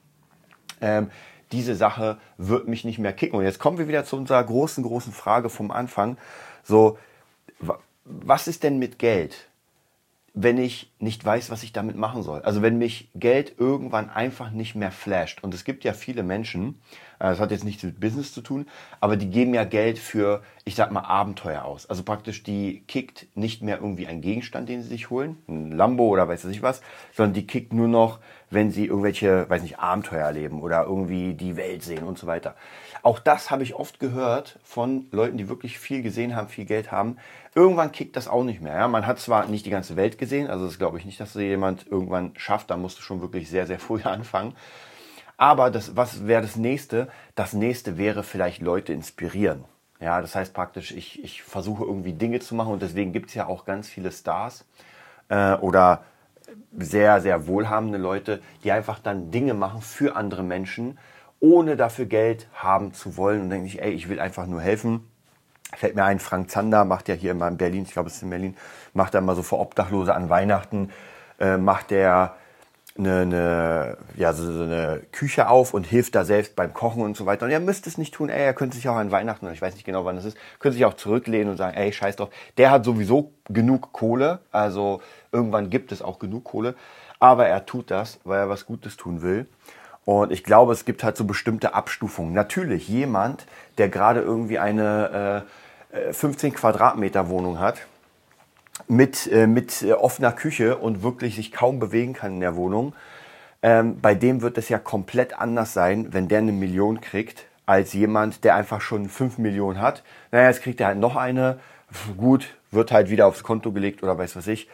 ähm, 0.80 1.10
diese 1.52 1.74
Sache 1.74 2.18
wird 2.38 2.68
mich 2.68 2.84
nicht 2.84 2.98
mehr 2.98 3.12
kicken. 3.12 3.38
Und 3.38 3.44
jetzt 3.44 3.58
kommen 3.58 3.78
wir 3.78 3.88
wieder 3.88 4.04
zu 4.04 4.16
unserer 4.16 4.42
großen, 4.42 4.84
großen 4.84 5.12
Frage 5.12 5.50
vom 5.50 5.70
Anfang. 5.70 6.16
So, 6.62 6.98
was 8.04 8.48
ist 8.48 8.62
denn 8.62 8.78
mit 8.78 8.98
Geld, 8.98 9.49
wenn 10.34 10.58
ich 10.58 10.92
nicht 10.98 11.24
weiß, 11.24 11.50
was 11.50 11.62
ich 11.62 11.72
damit 11.72 11.96
machen 11.96 12.22
soll? 12.22 12.42
Also 12.42 12.62
wenn 12.62 12.78
mich 12.78 13.10
Geld 13.14 13.54
irgendwann 13.58 14.10
einfach 14.10 14.50
nicht 14.50 14.74
mehr 14.74 14.92
flasht. 14.92 15.42
Und 15.42 15.54
es 15.54 15.64
gibt 15.64 15.82
ja 15.84 15.92
viele 15.92 16.22
Menschen, 16.22 16.80
äh, 17.18 17.30
das 17.30 17.40
hat 17.40 17.50
jetzt 17.50 17.64
nichts 17.64 17.82
mit 17.82 18.00
Business 18.00 18.32
zu 18.32 18.40
tun, 18.40 18.66
aber 19.00 19.16
die 19.16 19.28
geben 19.28 19.54
ja 19.54 19.64
Geld 19.64 19.98
für, 19.98 20.42
ich 20.64 20.74
sag 20.74 20.92
mal, 20.92 21.02
Abenteuer 21.02 21.64
aus. 21.64 21.88
Also 21.88 22.02
praktisch, 22.02 22.42
die 22.42 22.84
kickt 22.86 23.26
nicht 23.34 23.62
mehr 23.62 23.78
irgendwie 23.78 24.06
einen 24.06 24.20
Gegenstand, 24.20 24.68
den 24.68 24.82
sie 24.82 24.88
sich 24.88 25.10
holen, 25.10 25.36
ein 25.48 25.72
Lambo 25.72 26.08
oder 26.08 26.28
weiß 26.28 26.44
ich 26.46 26.62
was, 26.62 26.80
sondern 27.12 27.34
die 27.34 27.46
kickt 27.46 27.72
nur 27.72 27.88
noch, 27.88 28.20
wenn 28.50 28.70
sie 28.70 28.86
irgendwelche, 28.86 29.48
weiß 29.48 29.62
nicht, 29.62 29.78
Abenteuer 29.78 30.24
erleben 30.24 30.62
oder 30.62 30.84
irgendwie 30.84 31.34
die 31.34 31.56
Welt 31.56 31.82
sehen 31.82 32.04
und 32.04 32.18
so 32.18 32.26
weiter. 32.26 32.56
Auch 33.02 33.18
das 33.18 33.50
habe 33.50 33.62
ich 33.62 33.74
oft 33.74 34.00
gehört 34.00 34.58
von 34.62 35.06
Leuten, 35.12 35.38
die 35.38 35.48
wirklich 35.48 35.78
viel 35.78 36.02
gesehen 36.02 36.36
haben, 36.36 36.48
viel 36.48 36.64
Geld 36.64 36.92
haben. 36.92 37.16
Irgendwann 37.54 37.92
kickt 37.92 38.16
das 38.16 38.28
auch 38.28 38.44
nicht 38.44 38.60
mehr. 38.60 38.76
Ja? 38.76 38.88
Man 38.88 39.06
hat 39.06 39.18
zwar 39.18 39.46
nicht 39.46 39.66
die 39.66 39.70
ganze 39.70 39.96
Welt 39.96 40.18
gesehen, 40.18 40.48
also 40.48 40.66
das 40.66 40.78
glaube 40.78 40.98
ich 40.98 41.04
nicht, 41.04 41.18
dass 41.20 41.34
jemand 41.34 41.86
irgendwann 41.86 42.32
schafft, 42.36 42.70
da 42.70 42.76
musst 42.76 42.98
du 42.98 43.02
schon 43.02 43.20
wirklich 43.20 43.50
sehr, 43.50 43.66
sehr 43.66 43.78
früh 43.78 44.00
anfangen. 44.04 44.54
Aber 45.36 45.70
das, 45.70 45.96
was 45.96 46.26
wäre 46.26 46.42
das 46.42 46.56
nächste? 46.56 47.08
Das 47.34 47.54
nächste 47.54 47.96
wäre 47.96 48.22
vielleicht 48.22 48.60
Leute 48.60 48.92
inspirieren. 48.92 49.64
Ja, 49.98 50.20
das 50.20 50.34
heißt 50.34 50.54
praktisch, 50.54 50.92
ich, 50.92 51.22
ich 51.22 51.42
versuche 51.42 51.84
irgendwie 51.84 52.12
Dinge 52.12 52.40
zu 52.40 52.54
machen 52.54 52.72
und 52.72 52.82
deswegen 52.82 53.12
gibt 53.12 53.28
es 53.28 53.34
ja 53.34 53.46
auch 53.46 53.64
ganz 53.64 53.88
viele 53.88 54.12
Stars 54.12 54.64
äh, 55.28 55.54
oder 55.54 56.04
sehr, 56.76 57.20
sehr 57.20 57.46
wohlhabende 57.46 57.98
Leute, 57.98 58.40
die 58.64 58.72
einfach 58.72 58.98
dann 58.98 59.30
Dinge 59.30 59.54
machen 59.54 59.82
für 59.82 60.16
andere 60.16 60.42
Menschen, 60.42 60.98
ohne 61.38 61.76
dafür 61.76 62.06
Geld 62.06 62.48
haben 62.54 62.92
zu 62.92 63.16
wollen 63.16 63.42
und 63.42 63.50
denke 63.50 63.66
ich, 63.66 63.82
ey, 63.82 63.92
ich 63.92 64.08
will 64.08 64.20
einfach 64.20 64.46
nur 64.46 64.60
helfen. 64.60 65.06
Fällt 65.76 65.94
mir 65.94 66.04
ein, 66.04 66.18
Frank 66.18 66.50
Zander 66.50 66.84
macht 66.84 67.08
ja 67.08 67.14
hier 67.14 67.30
immer 67.30 67.48
in 67.48 67.56
Berlin, 67.56 67.84
ich 67.84 67.92
glaube 67.92 68.08
es 68.08 68.16
ist 68.16 68.22
in 68.22 68.30
Berlin, 68.30 68.56
macht 68.92 69.14
er 69.14 69.20
mal 69.20 69.36
so 69.36 69.42
für 69.42 69.58
Obdachlose 69.58 70.14
an 70.14 70.28
Weihnachten, 70.28 70.90
äh, 71.38 71.56
macht 71.56 71.90
der 71.90 72.34
eine, 72.98 73.20
eine, 73.20 73.96
ja, 74.16 74.32
so 74.32 74.62
eine 74.62 75.02
Küche 75.12 75.48
auf 75.48 75.74
und 75.74 75.86
hilft 75.86 76.14
da 76.14 76.24
selbst 76.24 76.56
beim 76.56 76.74
Kochen 76.74 77.02
und 77.02 77.16
so 77.16 77.24
weiter. 77.26 77.46
Und 77.46 77.52
er 77.52 77.60
müsste 77.60 77.88
es 77.88 77.98
nicht 77.98 78.14
tun, 78.14 78.28
ey, 78.28 78.44
er 78.44 78.54
könnte 78.54 78.76
sich 78.76 78.88
auch 78.88 78.96
an 78.96 79.10
Weihnachten, 79.10 79.50
ich 79.52 79.62
weiß 79.62 79.74
nicht 79.74 79.84
genau 79.84 80.04
wann 80.04 80.16
es 80.16 80.24
ist, 80.24 80.36
könnte 80.58 80.74
sich 80.74 80.84
auch 80.84 80.94
zurücklehnen 80.94 81.50
und 81.50 81.56
sagen, 81.56 81.76
ey, 81.76 81.92
scheiß 81.92 82.16
drauf. 82.16 82.30
Der 82.58 82.70
hat 82.70 82.84
sowieso 82.84 83.32
genug 83.48 83.92
Kohle, 83.92 84.40
also 84.50 85.00
irgendwann 85.32 85.70
gibt 85.70 85.92
es 85.92 86.02
auch 86.02 86.18
genug 86.18 86.44
Kohle, 86.44 86.74
aber 87.18 87.46
er 87.46 87.66
tut 87.66 87.90
das, 87.90 88.18
weil 88.24 88.40
er 88.40 88.48
was 88.48 88.66
Gutes 88.66 88.96
tun 88.96 89.22
will. 89.22 89.46
Und 90.04 90.32
ich 90.32 90.42
glaube, 90.42 90.72
es 90.72 90.84
gibt 90.84 91.04
halt 91.04 91.16
so 91.16 91.24
bestimmte 91.24 91.74
Abstufungen. 91.74 92.32
Natürlich 92.32 92.88
jemand, 92.88 93.46
der 93.78 93.88
gerade 93.88 94.20
irgendwie 94.20 94.58
eine 94.58 95.44
äh, 95.46 95.50
15 96.12 96.54
Quadratmeter 96.54 97.28
Wohnung 97.28 97.58
hat, 97.58 97.86
mit, 98.88 99.30
äh, 99.30 99.46
mit 99.46 99.82
äh, 99.82 99.92
offener 99.92 100.32
Küche 100.32 100.76
und 100.78 101.02
wirklich 101.02 101.36
sich 101.36 101.52
kaum 101.52 101.78
bewegen 101.78 102.12
kann 102.12 102.34
in 102.34 102.40
der 102.40 102.56
Wohnung, 102.56 102.94
ähm, 103.62 104.00
bei 104.00 104.14
dem 104.14 104.40
wird 104.42 104.56
es 104.58 104.68
ja 104.68 104.78
komplett 104.78 105.38
anders 105.38 105.72
sein, 105.72 106.12
wenn 106.12 106.28
der 106.28 106.38
eine 106.38 106.52
Million 106.52 107.00
kriegt, 107.00 107.44
als 107.66 107.92
jemand, 107.92 108.42
der 108.44 108.54
einfach 108.54 108.80
schon 108.80 109.08
5 109.08 109.38
Millionen 109.38 109.80
hat. 109.80 110.02
Naja, 110.32 110.48
jetzt 110.48 110.62
kriegt 110.62 110.80
er 110.80 110.88
halt 110.88 110.98
noch 110.98 111.16
eine, 111.16 111.60
gut, 112.16 112.48
wird 112.70 112.90
halt 112.90 113.10
wieder 113.10 113.26
aufs 113.26 113.42
Konto 113.42 113.72
gelegt 113.72 114.02
oder 114.02 114.16
weiß 114.16 114.36
was 114.36 114.46
ich 114.46 114.68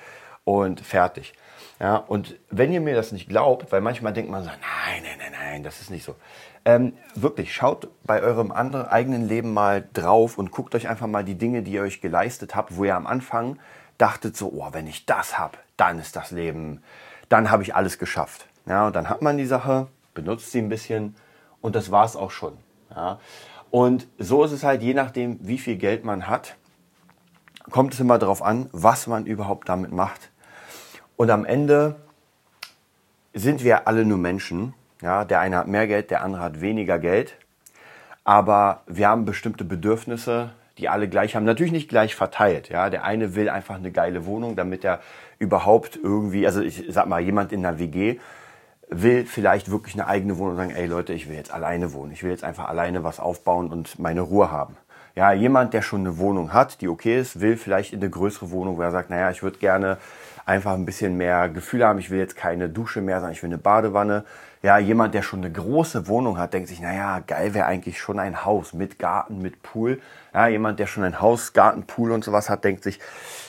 und 0.45 0.81
fertig. 0.81 1.35
Ja, 1.79 1.97
und 1.97 2.37
wenn 2.51 2.73
ihr 2.73 2.81
mir 2.81 2.95
das 2.95 3.13
nicht 3.13 3.29
glaubt, 3.29 3.71
weil 3.71 3.83
manchmal 3.83 4.13
denkt 4.13 4.31
man 4.31 4.43
so, 4.43 4.49
nein, 4.49 5.03
nein, 5.03 5.19
nein, 5.19 5.33
nein, 5.33 5.63
das 5.63 5.81
ist 5.81 5.91
nicht 5.91 6.05
so. 6.05 6.17
Ähm, 6.65 6.95
wirklich, 7.15 7.55
schaut 7.55 7.89
bei 8.05 8.23
eurem 8.23 8.51
anderen 8.51 8.87
eigenen 8.87 9.29
Leben 9.29 9.53
mal 9.53 9.87
drauf 9.93 10.39
und 10.39 10.51
guckt 10.51 10.75
euch 10.75 10.89
einfach 10.89 11.07
mal 11.07 11.25
die 11.25 11.37
Dinge, 11.37 11.63
die 11.63 11.73
ihr 11.73 11.83
euch 11.83 12.01
geleistet 12.01 12.55
habt, 12.57 12.77
wo 12.77 12.85
ihr 12.85 12.97
am 12.97 13.07
Anfang 13.07 13.59
dachtet 13.99 14.37
so, 14.37 14.53
oh, 14.53 14.69
wenn 14.73 14.87
ich 14.87 15.07
das 15.07 15.39
hab, 15.39 15.59
dann 15.77 15.99
ist 15.99 16.17
das 16.17 16.31
Leben, 16.31 16.83
dann 17.29 17.51
habe 17.51 17.63
ich 17.63 17.75
alles 17.75 17.99
geschafft. 17.99 18.47
Ja, 18.67 18.87
und 18.87 18.97
dann 18.97 19.09
hat 19.09 19.23
man 19.23 19.37
die 19.37 19.47
Sache, 19.47 19.87
benutzt 20.15 20.51
sie 20.51 20.59
ein 20.59 20.69
bisschen 20.69 21.15
und 21.61 21.77
das 21.77 21.91
war 21.91 22.05
es 22.05 22.17
auch 22.17 22.31
schon. 22.31 22.57
Ja. 22.95 23.21
Und 23.71 24.07
so 24.19 24.45
ist 24.45 24.53
es 24.53 24.65
halt, 24.65 24.83
je 24.83 24.95
nachdem, 24.95 25.39
wie 25.47 25.59
viel 25.59 25.77
Geld 25.77 26.05
man 26.05 26.27
hat, 26.27 26.57
kommt 27.71 27.95
es 27.95 28.01
immer 28.01 28.19
darauf 28.19 28.43
an, 28.43 28.69
was 28.73 29.07
man 29.07 29.27
überhaupt 29.27 29.69
damit 29.69 29.93
macht. 29.93 30.31
Und 31.17 31.31
am 31.31 31.45
Ende 31.45 31.97
sind 33.33 33.65
wir 33.65 33.89
alle 33.89 34.05
nur 34.05 34.19
Menschen. 34.19 34.75
Ja, 35.03 35.25
der 35.25 35.41
eine 35.41 35.57
hat 35.57 35.69
mehr 35.69 35.87
Geld, 35.87 36.11
der 36.11 36.23
andere 36.23 36.43
hat 36.43 36.61
weniger 36.61 36.99
Geld. 36.99 37.37
Aber 38.25 38.83
wir 38.87 39.09
haben 39.09 39.25
bestimmte 39.25 39.65
Bedürfnisse, 39.65 40.51
die 40.79 40.89
alle 40.89 41.09
gleich 41.09 41.37
haben. 41.37 41.45
Natürlich 41.45 41.73
nicht 41.73 41.89
gleich 41.89 42.15
verteilt. 42.15 42.69
Ja, 42.69 42.91
der 42.91 43.05
eine 43.05 43.35
will 43.35 43.49
einfach 43.49 43.77
eine 43.77 43.93
geile 43.93 44.27
Wohnung, 44.27 44.57
damit 44.57 44.85
er 44.85 45.01
überhaupt 45.39 45.97
irgendwie, 46.03 46.47
also 46.47 46.61
ich 46.61 46.85
sag 46.89 47.07
mal, 47.07 47.21
jemand 47.21 47.53
in 47.53 47.65
einer 47.65 47.79
WG 47.79 48.19
will 48.89 49.27
vielleicht 49.27 49.71
wirklich 49.71 49.95
eine 49.95 50.07
eigene 50.07 50.39
Wohnung 50.39 50.53
und 50.53 50.57
sagen, 50.57 50.71
ey 50.71 50.87
Leute, 50.87 51.13
ich 51.13 51.29
will 51.29 51.37
jetzt 51.37 51.53
alleine 51.53 51.93
wohnen. 51.93 52.13
Ich 52.13 52.23
will 52.23 52.31
jetzt 52.31 52.45
einfach 52.45 52.69
alleine 52.69 53.05
was 53.05 53.21
aufbauen 53.21 53.71
und 53.71 53.99
meine 53.99 54.21
Ruhe 54.21 54.51
haben. 54.51 54.77
Ja, 55.17 55.33
jemand, 55.33 55.73
der 55.73 55.81
schon 55.81 56.01
eine 56.01 56.19
Wohnung 56.19 56.53
hat, 56.53 56.83
die 56.83 56.89
okay 56.89 57.19
ist, 57.19 57.41
will 57.41 57.57
vielleicht 57.57 57.95
in 57.95 58.01
eine 58.01 58.11
größere 58.11 58.51
Wohnung, 58.51 58.77
wo 58.77 58.83
er 58.83 58.91
sagt, 58.91 59.09
naja, 59.09 59.31
ich 59.31 59.43
würde 59.43 59.57
gerne 59.57 59.97
einfach 60.45 60.75
ein 60.75 60.85
bisschen 60.85 61.17
mehr 61.17 61.49
Gefühl 61.49 61.87
haben. 61.87 61.99
Ich 61.99 62.11
will 62.11 62.19
jetzt 62.19 62.37
keine 62.37 62.69
Dusche 62.69 63.01
mehr, 63.01 63.17
sondern 63.17 63.33
ich 63.33 63.43
will 63.43 63.49
eine 63.49 63.57
Badewanne. 63.57 64.27
Ja, 64.63 64.77
jemand, 64.77 65.15
der 65.15 65.23
schon 65.23 65.39
eine 65.39 65.51
große 65.51 66.07
Wohnung 66.07 66.37
hat, 66.37 66.53
denkt 66.53 66.69
sich, 66.69 66.83
naja, 66.83 67.21
geil 67.27 67.55
wäre 67.55 67.65
eigentlich 67.65 67.99
schon 67.99 68.19
ein 68.19 68.45
Haus 68.45 68.75
mit 68.75 68.99
Garten, 68.99 69.41
mit 69.41 69.63
Pool. 69.63 70.03
Ja, 70.35 70.49
jemand, 70.49 70.79
der 70.81 70.87
schon 70.87 71.03
ein 71.03 71.19
Haus, 71.19 71.55
Garten, 71.55 71.85
Pool 71.85 72.13
und 72.13 72.23
sowas 72.23 72.51
hat, 72.51 72.65
denkt 72.65 72.83
sich, 72.83 73.01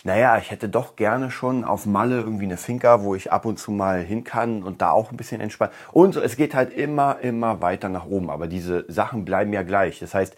naja, 0.05 0.37
ich 0.37 0.51
hätte 0.51 0.69
doch 0.69 0.95
gerne 0.95 1.31
schon 1.31 1.65
auf 1.65 1.85
Malle 1.85 2.19
irgendwie 2.19 2.45
eine 2.45 2.55
Finca, 2.55 3.03
wo 3.03 3.13
ich 3.13 3.33
ab 3.33 3.43
und 3.43 3.59
zu 3.59 3.71
mal 3.71 3.99
hin 3.99 4.23
kann 4.23 4.63
und 4.63 4.81
da 4.81 4.91
auch 4.91 5.11
ein 5.11 5.17
bisschen 5.17 5.41
entspannen. 5.41 5.73
Und 5.91 6.13
so, 6.13 6.21
es 6.21 6.37
geht 6.37 6.55
halt 6.55 6.71
immer, 6.71 7.19
immer 7.19 7.61
weiter 7.61 7.89
nach 7.89 8.05
oben. 8.05 8.29
Aber 8.29 8.47
diese 8.47 8.85
Sachen 8.87 9.25
bleiben 9.25 9.51
ja 9.51 9.63
gleich. 9.63 9.99
Das 9.99 10.13
heißt, 10.13 10.37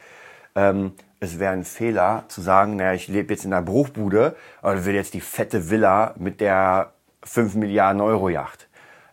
ähm, 0.55 0.93
es 1.19 1.39
wäre 1.39 1.53
ein 1.53 1.65
Fehler 1.65 2.23
zu 2.27 2.41
sagen, 2.41 2.77
naja, 2.77 2.93
ich 2.93 3.07
lebe 3.07 3.33
jetzt 3.33 3.45
in 3.45 3.53
einer 3.53 3.65
Bruchbude 3.65 4.35
und 4.61 4.85
will 4.85 4.95
jetzt 4.95 5.13
die 5.13 5.21
fette 5.21 5.69
Villa 5.69 6.13
mit 6.17 6.39
der 6.39 6.93
5 7.23 7.55
Milliarden 7.55 8.01
Euro 8.01 8.29
Yacht. 8.29 8.67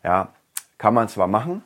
Ja, 0.04 0.28
kann 0.78 0.94
man 0.94 1.08
zwar 1.08 1.26
machen, 1.26 1.62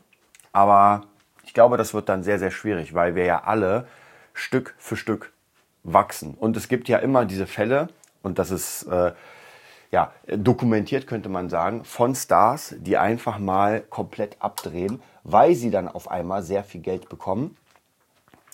aber 0.53 1.03
ich 1.45 1.53
glaube, 1.53 1.77
das 1.77 1.93
wird 1.93 2.09
dann 2.09 2.23
sehr, 2.23 2.39
sehr 2.39 2.51
schwierig, 2.51 2.95
weil 2.95 3.15
wir 3.15 3.25
ja 3.25 3.43
alle 3.45 3.87
Stück 4.33 4.75
für 4.79 4.97
Stück 4.97 5.33
wachsen. 5.83 6.35
Und 6.35 6.57
es 6.57 6.69
gibt 6.69 6.89
ja 6.89 6.99
immer 6.99 7.25
diese 7.27 7.47
Fälle, 7.47 7.89
und 8.23 8.39
das 8.39 8.51
ist 8.51 8.85
äh, 8.85 9.13
ja, 9.91 10.13
dokumentiert, 10.27 11.07
könnte 11.07 11.29
man 11.29 11.51
sagen, 11.51 11.85
von 11.85 12.15
Stars, 12.15 12.75
die 12.79 12.97
einfach 12.97 13.39
mal 13.39 13.81
komplett 13.81 14.37
abdrehen, 14.39 15.03
weil 15.25 15.55
sie 15.55 15.71
dann 15.71 15.89
auf 15.89 16.11
einmal 16.11 16.43
sehr 16.43 16.65
viel 16.65 16.81
Geld 16.81 17.09
bekommen 17.09 17.57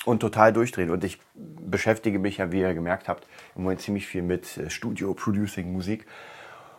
und 0.06 0.20
total 0.20 0.52
durchdrehen. 0.52 0.90
Und 0.90 1.04
ich 1.04 1.18
beschäftige 1.34 2.18
mich 2.18 2.38
ja, 2.38 2.52
wie 2.52 2.60
ihr 2.60 2.74
gemerkt 2.74 3.08
habt, 3.08 3.26
im 3.54 3.64
Moment 3.64 3.80
ziemlich 3.80 4.06
viel 4.06 4.22
mit 4.22 4.56
äh, 4.56 4.70
Studio, 4.70 5.12
Producing, 5.12 5.72
Musik 5.72 6.06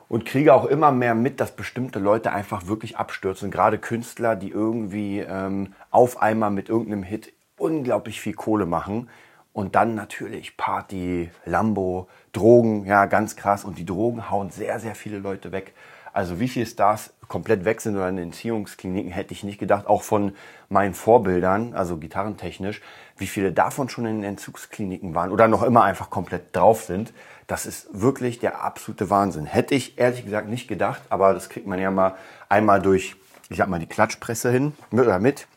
und 0.09 0.25
kriege 0.25 0.53
auch 0.53 0.65
immer 0.65 0.91
mehr 0.91 1.15
mit, 1.15 1.39
dass 1.39 1.55
bestimmte 1.55 1.99
Leute 1.99 2.31
einfach 2.31 2.67
wirklich 2.67 2.97
abstürzen. 2.97 3.51
Gerade 3.51 3.77
Künstler, 3.77 4.35
die 4.35 4.49
irgendwie 4.49 5.19
ähm, 5.19 5.73
auf 5.91 6.21
einmal 6.21 6.51
mit 6.51 6.69
irgendeinem 6.69 7.03
Hit 7.03 7.33
unglaublich 7.57 8.21
viel 8.21 8.33
Kohle 8.33 8.65
machen. 8.65 9.09
Und 9.51 9.75
dann 9.75 9.95
natürlich 9.95 10.55
Party, 10.55 11.31
Lambo, 11.45 12.07
Drogen, 12.31 12.85
ja, 12.85 13.05
ganz 13.05 13.35
krass. 13.35 13.65
Und 13.65 13.79
die 13.79 13.85
Drogen 13.85 14.29
hauen 14.29 14.51
sehr, 14.51 14.79
sehr 14.79 14.95
viele 14.95 15.17
Leute 15.17 15.51
weg. 15.51 15.73
Also 16.17 16.39
wie 16.39 16.47
viele 16.47 16.65
Stars 16.65 17.13
komplett 17.27 17.63
weg 17.63 17.79
sind 17.79 17.95
oder 17.95 18.09
in 18.09 18.17
Entziehungskliniken, 18.17 19.11
hätte 19.11 19.35
ich 19.35 19.43
nicht 19.43 19.59
gedacht. 19.59 19.85
Auch 19.85 20.01
von 20.01 20.35
meinen 20.67 20.95
Vorbildern, 20.95 21.75
also 21.75 21.97
gitarrentechnisch, 21.97 22.81
wie 23.17 23.27
viele 23.27 23.51
davon 23.51 23.87
schon 23.87 24.07
in 24.07 24.23
Entzugskliniken 24.23 25.13
waren 25.13 25.29
oder 25.29 25.47
noch 25.47 25.61
immer 25.61 25.83
einfach 25.83 26.09
komplett 26.09 26.55
drauf 26.55 26.81
sind. 26.81 27.13
Das 27.45 27.67
ist 27.67 27.89
wirklich 27.91 28.39
der 28.39 28.63
absolute 28.63 29.11
Wahnsinn. 29.11 29.45
Hätte 29.45 29.75
ich 29.75 29.99
ehrlich 29.99 30.25
gesagt 30.25 30.49
nicht 30.49 30.67
gedacht, 30.67 31.03
aber 31.09 31.35
das 31.35 31.49
kriegt 31.49 31.67
man 31.67 31.77
ja 31.77 31.91
mal 31.91 32.15
einmal 32.49 32.81
durch, 32.81 33.15
ich 33.49 33.57
sag 33.57 33.69
mal, 33.69 33.77
die 33.77 33.85
Klatschpresse 33.85 34.49
hin 34.49 34.73
oder 34.91 35.19
mit. 35.19 35.47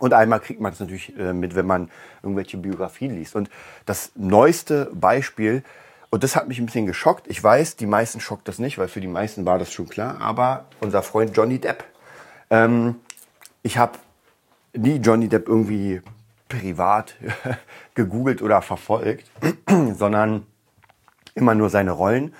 Und 0.00 0.14
einmal 0.14 0.40
kriegt 0.40 0.62
man 0.62 0.72
es 0.72 0.80
natürlich 0.80 1.14
äh, 1.18 1.34
mit, 1.34 1.54
wenn 1.54 1.66
man 1.66 1.90
irgendwelche 2.22 2.56
Biografien 2.56 3.14
liest. 3.14 3.36
Und 3.36 3.50
das 3.84 4.12
neueste 4.14 4.90
Beispiel 4.94 5.62
und 6.12 6.22
das 6.22 6.36
hat 6.36 6.46
mich 6.46 6.58
ein 6.58 6.66
bisschen 6.66 6.84
geschockt. 6.84 7.26
Ich 7.28 7.42
weiß, 7.42 7.76
die 7.76 7.86
meisten 7.86 8.20
schockt 8.20 8.46
das 8.46 8.58
nicht, 8.58 8.76
weil 8.76 8.88
für 8.88 9.00
die 9.00 9.06
meisten 9.06 9.46
war 9.46 9.58
das 9.58 9.72
schon 9.72 9.88
klar. 9.88 10.20
Aber 10.20 10.66
unser 10.80 11.02
Freund 11.02 11.34
Johnny 11.34 11.58
Depp. 11.58 11.84
Ähm, 12.50 12.96
ich 13.62 13.78
habe 13.78 13.98
nie 14.74 14.96
Johnny 14.96 15.28
Depp 15.28 15.48
irgendwie 15.48 16.02
privat 16.50 17.14
gegoogelt 17.94 18.42
oder 18.42 18.60
verfolgt, 18.60 19.30
sondern 19.94 20.46
immer 21.34 21.54
nur 21.54 21.70
seine 21.70 21.92
Rollen 21.92 22.34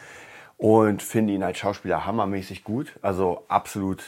und 0.59 1.03
finde 1.03 1.33
ihn 1.33 1.43
als 1.43 1.57
Schauspieler 1.57 2.05
hammermäßig 2.05 2.65
gut. 2.65 2.93
Also 3.01 3.47
absolut 3.49 4.05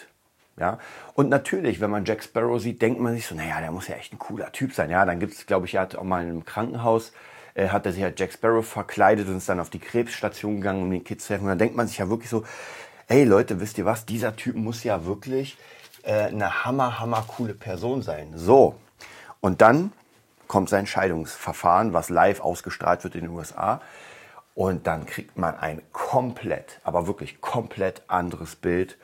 ja, 0.59 0.79
und 1.15 1.31
natürlich, 1.31 1.81
wenn 1.81 1.91
man 1.91 2.05
Jack 2.05 2.23
Sparrow 2.23 2.61
sieht, 2.61 2.83
denkt 2.83 3.01
man 3.01 3.15
sich 3.15 3.27
so, 3.27 3.35
naja, 3.35 3.61
der 3.61 3.73
muss 3.73 3.89
ja 3.89 3.97
echt 3.97 4.13
ein 4.13 4.21
cooler 4.21 4.53
Typ 4.53 4.73
sein. 4.73 4.91
Ja, 4.91 5.05
dann 5.05 5.19
gibt 5.19 5.33
es, 5.33 5.47
glaube 5.47 5.67
ich, 5.67 5.75
er 5.75 5.81
hat 5.81 5.97
auch 5.97 6.05
mal 6.05 6.23
in 6.23 6.29
einem 6.29 6.45
Krankenhaus 6.45 7.13
äh, 7.55 7.69
hat 7.69 7.87
er 7.87 7.93
sich 7.93 8.05
als 8.05 8.19
Jack 8.19 8.33
Sparrow 8.33 8.67
verkleidet 8.67 9.29
und 9.29 9.39
ist 9.39 9.49
dann 9.49 9.61
auf 9.61 9.71
die 9.71 9.79
Krebsstation 9.79 10.57
gegangen, 10.57 10.83
um 10.83 10.91
den 10.91 11.05
Kids 11.05 11.27
zu 11.27 11.33
helfen. 11.33 11.45
Und 11.45 11.51
dann 11.51 11.59
denkt 11.59 11.77
man 11.77 11.87
sich 11.87 11.99
ja 11.99 12.09
wirklich 12.09 12.31
so, 12.31 12.45
ey 13.09 13.25
Leute, 13.25 13.61
wisst 13.61 13.79
ihr 13.79 13.85
was, 13.85 14.07
dieser 14.07 14.37
Typ 14.37 14.57
muss 14.57 14.85
ja 14.85 15.05
wirklich 15.07 15.57
äh, 16.03 16.25
eine 16.25 16.65
hammer, 16.65 17.01
hammer 17.01 17.25
coole 17.27 17.55
Person 17.55 18.03
sein. 18.03 18.33
So, 18.35 18.77
und 19.41 19.61
dann 19.61 19.93
kommt 20.49 20.69
sein 20.69 20.87
Scheidungsverfahren, 20.87 21.93
was 21.93 22.11
live 22.11 22.41
ausgestrahlt 22.41 23.05
wird 23.05 23.15
in 23.15 23.23
den 23.23 23.31
USA. 23.31 23.81
Und 24.55 24.87
dann 24.87 25.05
kriegt 25.05 25.37
man 25.37 25.57
ein 25.59 25.83
komplett, 25.93 26.81
aber 26.85 27.07
wirklich 27.07 27.41
komplett 27.41 28.03
anderes 28.07 28.55
Bild. 28.55 28.97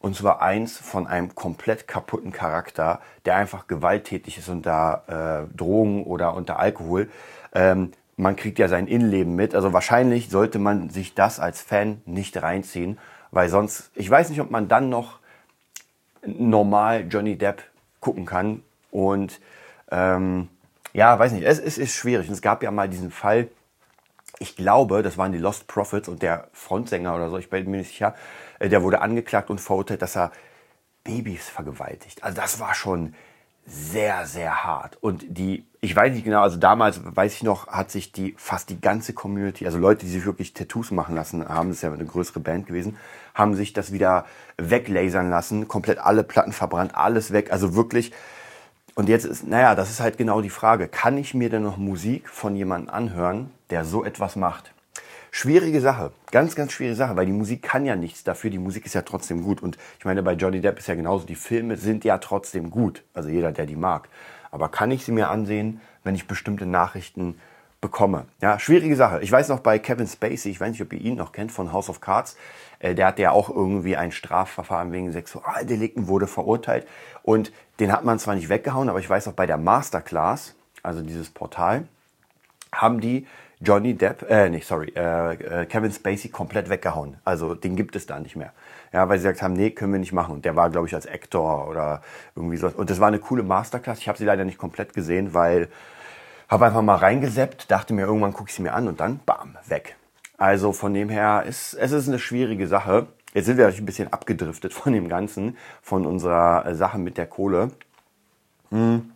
Und 0.00 0.16
zwar 0.16 0.42
eins 0.42 0.76
von 0.76 1.06
einem 1.06 1.34
komplett 1.34 1.86
kaputten 1.86 2.32
Charakter, 2.32 3.00
der 3.24 3.36
einfach 3.36 3.66
gewalttätig 3.66 4.38
ist 4.38 4.48
unter 4.48 5.46
äh, 5.48 5.56
Drogen 5.56 6.04
oder 6.04 6.34
unter 6.34 6.58
Alkohol. 6.58 7.08
Ähm, 7.56 7.92
man 8.16 8.36
kriegt 8.36 8.58
ja 8.58 8.68
sein 8.68 8.86
Innenleben 8.86 9.34
mit. 9.34 9.54
Also 9.54 9.72
wahrscheinlich 9.72 10.28
sollte 10.28 10.58
man 10.58 10.90
sich 10.90 11.14
das 11.14 11.40
als 11.40 11.62
Fan 11.62 12.02
nicht 12.04 12.40
reinziehen, 12.42 12.98
weil 13.30 13.48
sonst, 13.48 13.90
ich 13.94 14.08
weiß 14.08 14.30
nicht, 14.30 14.40
ob 14.40 14.50
man 14.50 14.68
dann 14.68 14.88
noch 14.88 15.20
normal 16.24 17.06
Johnny 17.08 17.36
Depp 17.36 17.62
gucken 18.00 18.26
kann. 18.26 18.62
Und 18.90 19.40
ähm, 19.90 20.48
ja, 20.92 21.18
weiß 21.18 21.32
nicht, 21.32 21.44
es, 21.44 21.58
es 21.58 21.78
ist 21.78 21.94
schwierig. 21.94 22.28
Und 22.28 22.34
es 22.34 22.42
gab 22.42 22.62
ja 22.62 22.70
mal 22.70 22.88
diesen 22.88 23.10
Fall, 23.10 23.48
ich 24.38 24.56
glaube, 24.56 25.02
das 25.02 25.16
waren 25.16 25.32
die 25.32 25.38
Lost 25.38 25.66
Prophets 25.66 26.08
und 26.08 26.22
der 26.22 26.48
Frontsänger 26.52 27.14
oder 27.14 27.30
so, 27.30 27.38
ich 27.38 27.48
bin 27.48 27.70
mir 27.70 27.78
nicht 27.78 27.88
sicher, 27.88 28.14
äh, 28.58 28.68
der 28.68 28.82
wurde 28.82 29.00
angeklagt 29.00 29.48
und 29.50 29.60
verurteilt, 29.60 30.02
dass 30.02 30.16
er 30.16 30.30
Babys 31.04 31.48
vergewaltigt. 31.48 32.22
Also 32.22 32.40
das 32.40 32.60
war 32.60 32.74
schon 32.74 33.14
sehr, 33.66 34.26
sehr 34.26 34.64
hart. 34.64 34.96
Und 35.00 35.24
die, 35.28 35.64
ich 35.80 35.94
weiß 35.94 36.14
nicht 36.14 36.24
genau, 36.24 36.42
also 36.42 36.56
damals, 36.56 37.00
weiß 37.04 37.34
ich 37.34 37.42
noch, 37.42 37.66
hat 37.66 37.90
sich 37.90 38.12
die, 38.12 38.34
fast 38.38 38.70
die 38.70 38.80
ganze 38.80 39.12
Community, 39.12 39.66
also 39.66 39.78
Leute, 39.78 40.06
die 40.06 40.12
sich 40.12 40.24
wirklich 40.24 40.54
Tattoos 40.54 40.92
machen 40.92 41.16
lassen 41.16 41.48
haben, 41.48 41.68
das 41.68 41.78
ist 41.78 41.82
ja 41.82 41.92
eine 41.92 42.04
größere 42.04 42.40
Band 42.40 42.66
gewesen, 42.66 42.96
haben 43.34 43.54
sich 43.54 43.72
das 43.72 43.92
wieder 43.92 44.24
weglasern 44.56 45.28
lassen, 45.30 45.66
komplett 45.66 45.98
alle 45.98 46.22
Platten 46.22 46.52
verbrannt, 46.52 46.94
alles 46.94 47.32
weg, 47.32 47.52
also 47.52 47.74
wirklich. 47.74 48.12
Und 48.94 49.08
jetzt 49.08 49.26
ist, 49.26 49.46
naja, 49.46 49.74
das 49.74 49.90
ist 49.90 50.00
halt 50.00 50.16
genau 50.16 50.40
die 50.40 50.50
Frage, 50.50 50.88
kann 50.88 51.18
ich 51.18 51.34
mir 51.34 51.50
denn 51.50 51.62
noch 51.62 51.76
Musik 51.76 52.28
von 52.28 52.54
jemandem 52.56 52.94
anhören, 52.94 53.50
der 53.70 53.84
so 53.84 54.04
etwas 54.04 54.36
macht? 54.36 54.72
Schwierige 55.38 55.82
Sache, 55.82 56.12
ganz, 56.30 56.54
ganz 56.54 56.72
schwierige 56.72 56.96
Sache, 56.96 57.14
weil 57.14 57.26
die 57.26 57.32
Musik 57.32 57.60
kann 57.60 57.84
ja 57.84 57.94
nichts 57.94 58.24
dafür. 58.24 58.48
Die 58.48 58.58
Musik 58.58 58.86
ist 58.86 58.94
ja 58.94 59.02
trotzdem 59.02 59.42
gut. 59.42 59.62
Und 59.62 59.76
ich 59.98 60.06
meine, 60.06 60.22
bei 60.22 60.32
Johnny 60.32 60.62
Depp 60.62 60.78
ist 60.78 60.88
ja 60.88 60.94
genauso, 60.94 61.26
die 61.26 61.34
Filme 61.34 61.76
sind 61.76 62.06
ja 62.06 62.16
trotzdem 62.16 62.70
gut. 62.70 63.02
Also 63.12 63.28
jeder, 63.28 63.52
der 63.52 63.66
die 63.66 63.76
mag. 63.76 64.08
Aber 64.50 64.70
kann 64.70 64.90
ich 64.90 65.04
sie 65.04 65.12
mir 65.12 65.28
ansehen, 65.28 65.82
wenn 66.04 66.14
ich 66.14 66.26
bestimmte 66.26 66.64
Nachrichten 66.64 67.38
bekomme? 67.82 68.24
Ja, 68.40 68.58
schwierige 68.58 68.96
Sache. 68.96 69.20
Ich 69.20 69.30
weiß 69.30 69.50
noch 69.50 69.60
bei 69.60 69.78
Kevin 69.78 70.06
Spacey, 70.06 70.50
ich 70.50 70.58
weiß 70.58 70.70
nicht, 70.70 70.80
ob 70.80 70.94
ihr 70.94 71.02
ihn 71.02 71.16
noch 71.16 71.32
kennt, 71.32 71.52
von 71.52 71.70
House 71.70 71.90
of 71.90 72.00
Cards. 72.00 72.38
Äh, 72.78 72.94
der 72.94 73.08
hat 73.08 73.18
ja 73.18 73.32
auch 73.32 73.50
irgendwie 73.50 73.98
ein 73.98 74.12
Strafverfahren 74.12 74.90
wegen 74.90 75.12
Sexualdelikten, 75.12 76.08
wurde 76.08 76.28
verurteilt. 76.28 76.88
Und 77.22 77.52
den 77.78 77.92
hat 77.92 78.06
man 78.06 78.18
zwar 78.18 78.36
nicht 78.36 78.48
weggehauen, 78.48 78.88
aber 78.88 79.00
ich 79.00 79.10
weiß 79.10 79.28
auch 79.28 79.34
bei 79.34 79.44
der 79.44 79.58
Masterclass, 79.58 80.54
also 80.82 81.02
dieses 81.02 81.28
Portal, 81.28 81.86
haben 82.72 83.00
die 83.00 83.26
Johnny 83.60 83.94
Depp, 83.94 84.28
äh, 84.28 84.50
nicht, 84.50 84.66
sorry, 84.66 84.92
äh, 84.94 85.62
äh, 85.62 85.66
Kevin 85.66 85.90
Spacey 85.90 86.28
komplett 86.28 86.68
weggehauen. 86.68 87.16
Also 87.24 87.54
den 87.54 87.74
gibt 87.74 87.96
es 87.96 88.06
da 88.06 88.20
nicht 88.20 88.36
mehr. 88.36 88.52
Ja, 88.92 89.08
weil 89.08 89.18
sie 89.18 89.24
gesagt 89.24 89.42
haben, 89.42 89.54
nee, 89.54 89.70
können 89.70 89.92
wir 89.92 89.98
nicht 89.98 90.12
machen. 90.12 90.34
Und 90.34 90.44
der 90.44 90.56
war, 90.56 90.68
glaube 90.68 90.86
ich, 90.86 90.94
als 90.94 91.06
Actor 91.06 91.68
oder 91.68 92.02
irgendwie 92.34 92.58
so. 92.58 92.68
Und 92.68 92.90
das 92.90 93.00
war 93.00 93.08
eine 93.08 93.18
coole 93.18 93.42
Masterclass. 93.42 93.98
Ich 93.98 94.08
habe 94.08 94.18
sie 94.18 94.24
leider 94.24 94.44
nicht 94.44 94.58
komplett 94.58 94.92
gesehen, 94.92 95.32
weil 95.32 95.68
habe 96.48 96.66
einfach 96.66 96.82
mal 96.82 96.96
reingeseppt, 96.96 97.70
dachte 97.70 97.92
mir, 97.94 98.02
irgendwann 98.02 98.32
gucke 98.32 98.50
ich 98.50 98.54
sie 98.54 98.62
mir 98.62 98.72
an 98.72 98.88
und 98.88 99.00
dann, 99.00 99.20
bam, 99.26 99.56
weg. 99.66 99.96
Also 100.38 100.72
von 100.72 100.94
dem 100.94 101.08
her, 101.08 101.44
ist, 101.46 101.74
es 101.74 101.92
ist 101.92 102.08
eine 102.08 102.18
schwierige 102.18 102.68
Sache. 102.68 103.06
Jetzt 103.34 103.46
sind 103.46 103.56
wir 103.56 103.64
natürlich 103.64 103.82
ein 103.82 103.86
bisschen 103.86 104.12
abgedriftet 104.12 104.72
von 104.72 104.92
dem 104.92 105.08
Ganzen, 105.08 105.56
von 105.82 106.06
unserer 106.06 106.74
Sache 106.74 106.98
mit 106.98 107.18
der 107.18 107.26
Kohle. 107.26 107.70
Hm. 108.70 109.10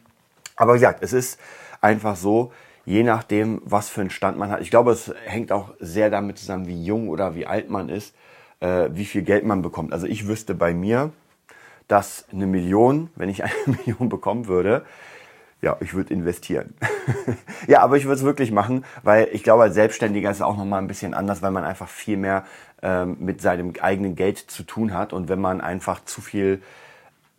Aber 0.56 0.74
wie 0.74 0.78
gesagt, 0.78 1.02
es 1.02 1.12
ist 1.12 1.38
einfach 1.80 2.16
so, 2.16 2.52
je 2.90 3.04
nachdem, 3.04 3.62
was 3.64 3.88
für 3.88 4.00
einen 4.00 4.10
Stand 4.10 4.36
man 4.36 4.50
hat. 4.50 4.62
Ich 4.62 4.70
glaube, 4.70 4.90
es 4.90 5.14
hängt 5.24 5.52
auch 5.52 5.74
sehr 5.78 6.10
damit 6.10 6.38
zusammen, 6.38 6.66
wie 6.66 6.84
jung 6.84 7.08
oder 7.08 7.36
wie 7.36 7.46
alt 7.46 7.70
man 7.70 7.88
ist, 7.88 8.16
äh, 8.58 8.88
wie 8.90 9.04
viel 9.04 9.22
Geld 9.22 9.44
man 9.44 9.62
bekommt. 9.62 9.92
Also 9.92 10.08
ich 10.08 10.26
wüsste 10.26 10.56
bei 10.56 10.74
mir, 10.74 11.12
dass 11.86 12.24
eine 12.32 12.48
Million, 12.48 13.10
wenn 13.14 13.28
ich 13.28 13.44
eine 13.44 13.52
Million 13.66 14.08
bekommen 14.08 14.48
würde, 14.48 14.84
ja, 15.62 15.76
ich 15.78 15.94
würde 15.94 16.12
investieren. 16.12 16.74
ja, 17.68 17.80
aber 17.82 17.96
ich 17.96 18.06
würde 18.06 18.16
es 18.16 18.24
wirklich 18.24 18.50
machen, 18.50 18.84
weil 19.04 19.28
ich 19.30 19.44
glaube, 19.44 19.62
als 19.62 19.74
Selbstständiger 19.74 20.30
ist 20.30 20.38
es 20.38 20.42
auch 20.42 20.56
nochmal 20.56 20.82
ein 20.82 20.88
bisschen 20.88 21.14
anders, 21.14 21.42
weil 21.42 21.52
man 21.52 21.62
einfach 21.62 21.88
viel 21.88 22.16
mehr 22.16 22.44
ähm, 22.82 23.18
mit 23.20 23.40
seinem 23.40 23.74
eigenen 23.80 24.16
Geld 24.16 24.38
zu 24.38 24.64
tun 24.64 24.94
hat. 24.94 25.12
Und 25.12 25.28
wenn 25.28 25.40
man 25.40 25.60
einfach 25.60 26.04
zu 26.04 26.20
viel 26.20 26.60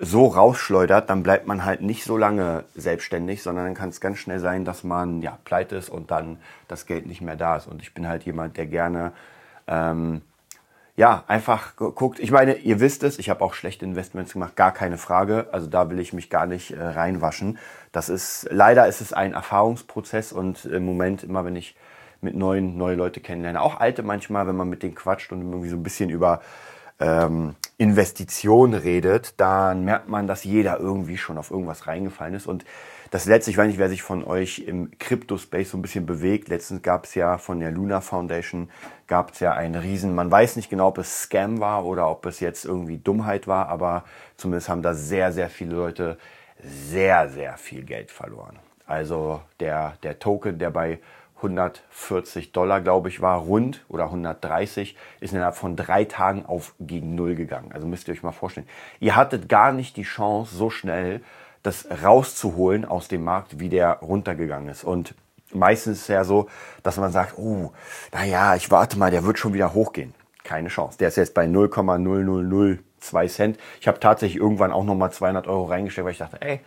so 0.04 0.26
rausschleudert, 0.26 1.12
dann 1.12 1.22
bleibt 1.22 1.46
man 1.46 1.64
halt 1.64 1.82
nicht 1.82 2.04
so 2.04 2.18
lange 2.18 2.64
selbstständig, 2.76 3.44
sondern 3.44 3.66
dann 3.66 3.76
kann 3.76 3.90
es 3.90 4.02
ganz 4.02 4.18
schnell 4.18 4.40
sein, 4.40 4.66
dass 4.66 4.84
man 4.84 5.22
ja 5.22 5.38
pleite 5.46 5.76
ist 5.76 5.90
und 5.90 6.10
dann 6.10 6.38
das 6.68 6.88
Geld 6.88 7.06
nicht 7.06 7.22
mehr 7.22 7.36
da 7.36 7.58
ist. 7.58 7.68
Und 7.68 7.84
ich 7.84 7.94
bin 7.94 8.08
halt 8.08 8.24
jemand, 8.24 8.58
der 8.58 8.66
gerne 8.66 9.12
ähm, 9.68 10.22
ja 10.98 11.24
einfach 11.28 11.76
guckt. 11.76 12.20
Ich 12.20 12.32
meine, 12.32 12.56
ihr 12.56 12.80
wisst 12.80 13.04
es, 13.04 13.20
ich 13.20 13.30
habe 13.30 13.46
auch 13.46 13.54
schlechte 13.54 13.86
Investments 13.86 14.34
gemacht, 14.34 14.56
gar 14.56 14.74
keine 14.74 14.98
Frage. 14.98 15.48
Also 15.52 15.68
da 15.68 15.92
will 15.92 16.00
ich 16.00 16.14
mich 16.14 16.32
gar 16.32 16.48
nicht 16.48 16.72
äh, 16.72 16.82
reinwaschen. 16.82 17.60
Das 17.92 18.10
ist 18.10 18.48
leider 18.50 18.88
ist 18.88 19.02
es 19.02 19.14
ein 19.14 19.34
Erfahrungsprozess 19.34 20.34
und 20.34 20.66
im 20.66 20.84
Moment 20.84 21.24
immer, 21.24 21.46
wenn 21.46 21.56
ich 21.56 21.76
mit 22.22 22.36
neuen 22.36 22.76
neue 22.76 22.96
Leute 22.96 23.20
kennenlerne, 23.20 23.62
auch 23.62 23.80
alte 23.80 24.02
manchmal, 24.02 24.48
wenn 24.48 24.56
man 24.56 24.70
mit 24.70 24.82
denen 24.82 24.96
quatscht 24.96 25.32
und 25.32 25.42
irgendwie 25.42 25.70
so 25.70 25.76
ein 25.76 25.84
bisschen 25.84 26.10
über 26.10 26.42
ähm, 27.02 27.56
Investition 27.78 28.74
redet, 28.74 29.34
dann 29.38 29.84
merkt 29.84 30.08
man, 30.08 30.28
dass 30.28 30.44
jeder 30.44 30.80
irgendwie 30.80 31.18
schon 31.18 31.38
auf 31.38 31.50
irgendwas 31.52 31.88
reingefallen 31.88 32.36
ist. 32.36 32.48
Und 32.48 32.64
das 33.10 33.26
letzte, 33.26 33.52
ich 33.52 33.58
weiß 33.58 33.68
nicht, 33.68 33.80
wer 33.80 33.90
sich 33.90 34.04
von 34.04 34.24
euch 34.24 34.60
im 34.60 34.92
Crypto-Space 34.98 35.72
so 35.72 35.78
ein 35.78 35.82
bisschen 35.82 36.06
bewegt. 36.06 36.48
Letztens 36.48 36.82
gab 36.82 37.06
es 37.06 37.16
ja 37.16 37.38
von 37.38 37.60
der 37.60 37.72
Luna 37.72 38.00
Foundation, 38.00 38.70
gab 39.08 39.34
es 39.34 39.42
ja 39.42 39.54
einen 39.54 39.76
Riesen, 39.76 40.16
man 40.16 40.32
weiß 40.32 40.56
nicht 40.56 40.70
genau, 40.70 40.88
ob 40.88 41.00
es 41.00 41.24
Scam 41.24 41.60
war 41.60 41.86
oder 41.86 42.10
ob 42.10 42.26
es 42.26 42.40
jetzt 42.40 42.64
irgendwie 42.64 42.98
Dummheit 42.98 43.48
war, 43.48 43.68
aber 43.68 44.06
zumindest 44.38 44.70
haben 44.70 44.82
da 44.82 44.94
sehr, 44.94 45.34
sehr 45.34 45.50
viele 45.50 45.76
Leute 45.76 46.18
sehr, 46.64 47.28
sehr 47.28 47.58
viel 47.58 47.84
Geld 47.84 48.12
verloren. 48.12 48.60
Also 48.86 49.42
der, 49.60 49.96
der 50.04 50.20
Token, 50.20 50.60
der 50.60 50.70
bei 50.70 51.00
140 51.42 52.52
Dollar, 52.52 52.82
glaube 52.82 53.10
ich, 53.10 53.22
war, 53.22 53.40
rund 53.40 53.84
oder 53.90 54.06
130, 54.06 54.96
ist 55.20 55.34
innerhalb 55.34 55.56
von 55.56 55.76
drei 55.76 56.06
Tagen 56.06 56.46
auf 56.46 56.74
gegen 56.80 57.16
Null 57.16 57.36
gegangen. 57.36 57.72
Also 57.74 57.88
müsst 57.88 58.08
ihr 58.08 58.14
euch 58.14 58.24
mal 58.24 58.32
vorstellen. 58.32 58.68
Ihr 59.00 59.16
hattet 59.16 59.50
gar 59.50 59.72
nicht 59.72 59.98
die 59.98 60.04
Chance, 60.04 60.56
so 60.56 60.70
schnell 60.70 61.22
das 61.64 61.88
rauszuholen 62.04 62.86
aus 62.86 63.08
dem 63.08 63.24
Markt, 63.24 63.60
wie 63.60 63.70
der 63.70 63.94
runtergegangen 64.02 64.70
ist. 64.70 64.84
Und 64.84 65.14
meistens 65.54 65.98
ist 65.98 66.04
es 66.04 66.08
ja 66.08 66.24
so, 66.24 66.50
dass 66.84 66.98
man 66.98 67.12
sagt, 67.12 67.38
oh, 67.38 67.72
naja, 68.12 68.56
ich 68.56 68.72
warte 68.72 68.98
mal, 68.98 69.12
der 69.12 69.26
wird 69.26 69.40
schon 69.40 69.54
wieder 69.54 69.74
hochgehen. 69.74 70.14
Keine 70.44 70.70
Chance. 70.70 70.98
Der 70.98 71.10
ist 71.10 71.18
jetzt 71.18 71.34
bei 71.34 71.46
0,0002 71.46 73.28
Cent. 73.30 73.60
Ich 73.80 73.88
habe 73.88 74.00
tatsächlich 74.00 74.42
irgendwann 74.42 74.72
auch 74.72 74.84
nochmal 74.84 75.12
200 75.12 75.48
Euro 75.48 75.66
reingestellt, 75.66 76.06
weil 76.06 76.14
ich 76.14 76.18
dachte, 76.18 76.42
ey, 76.42 76.62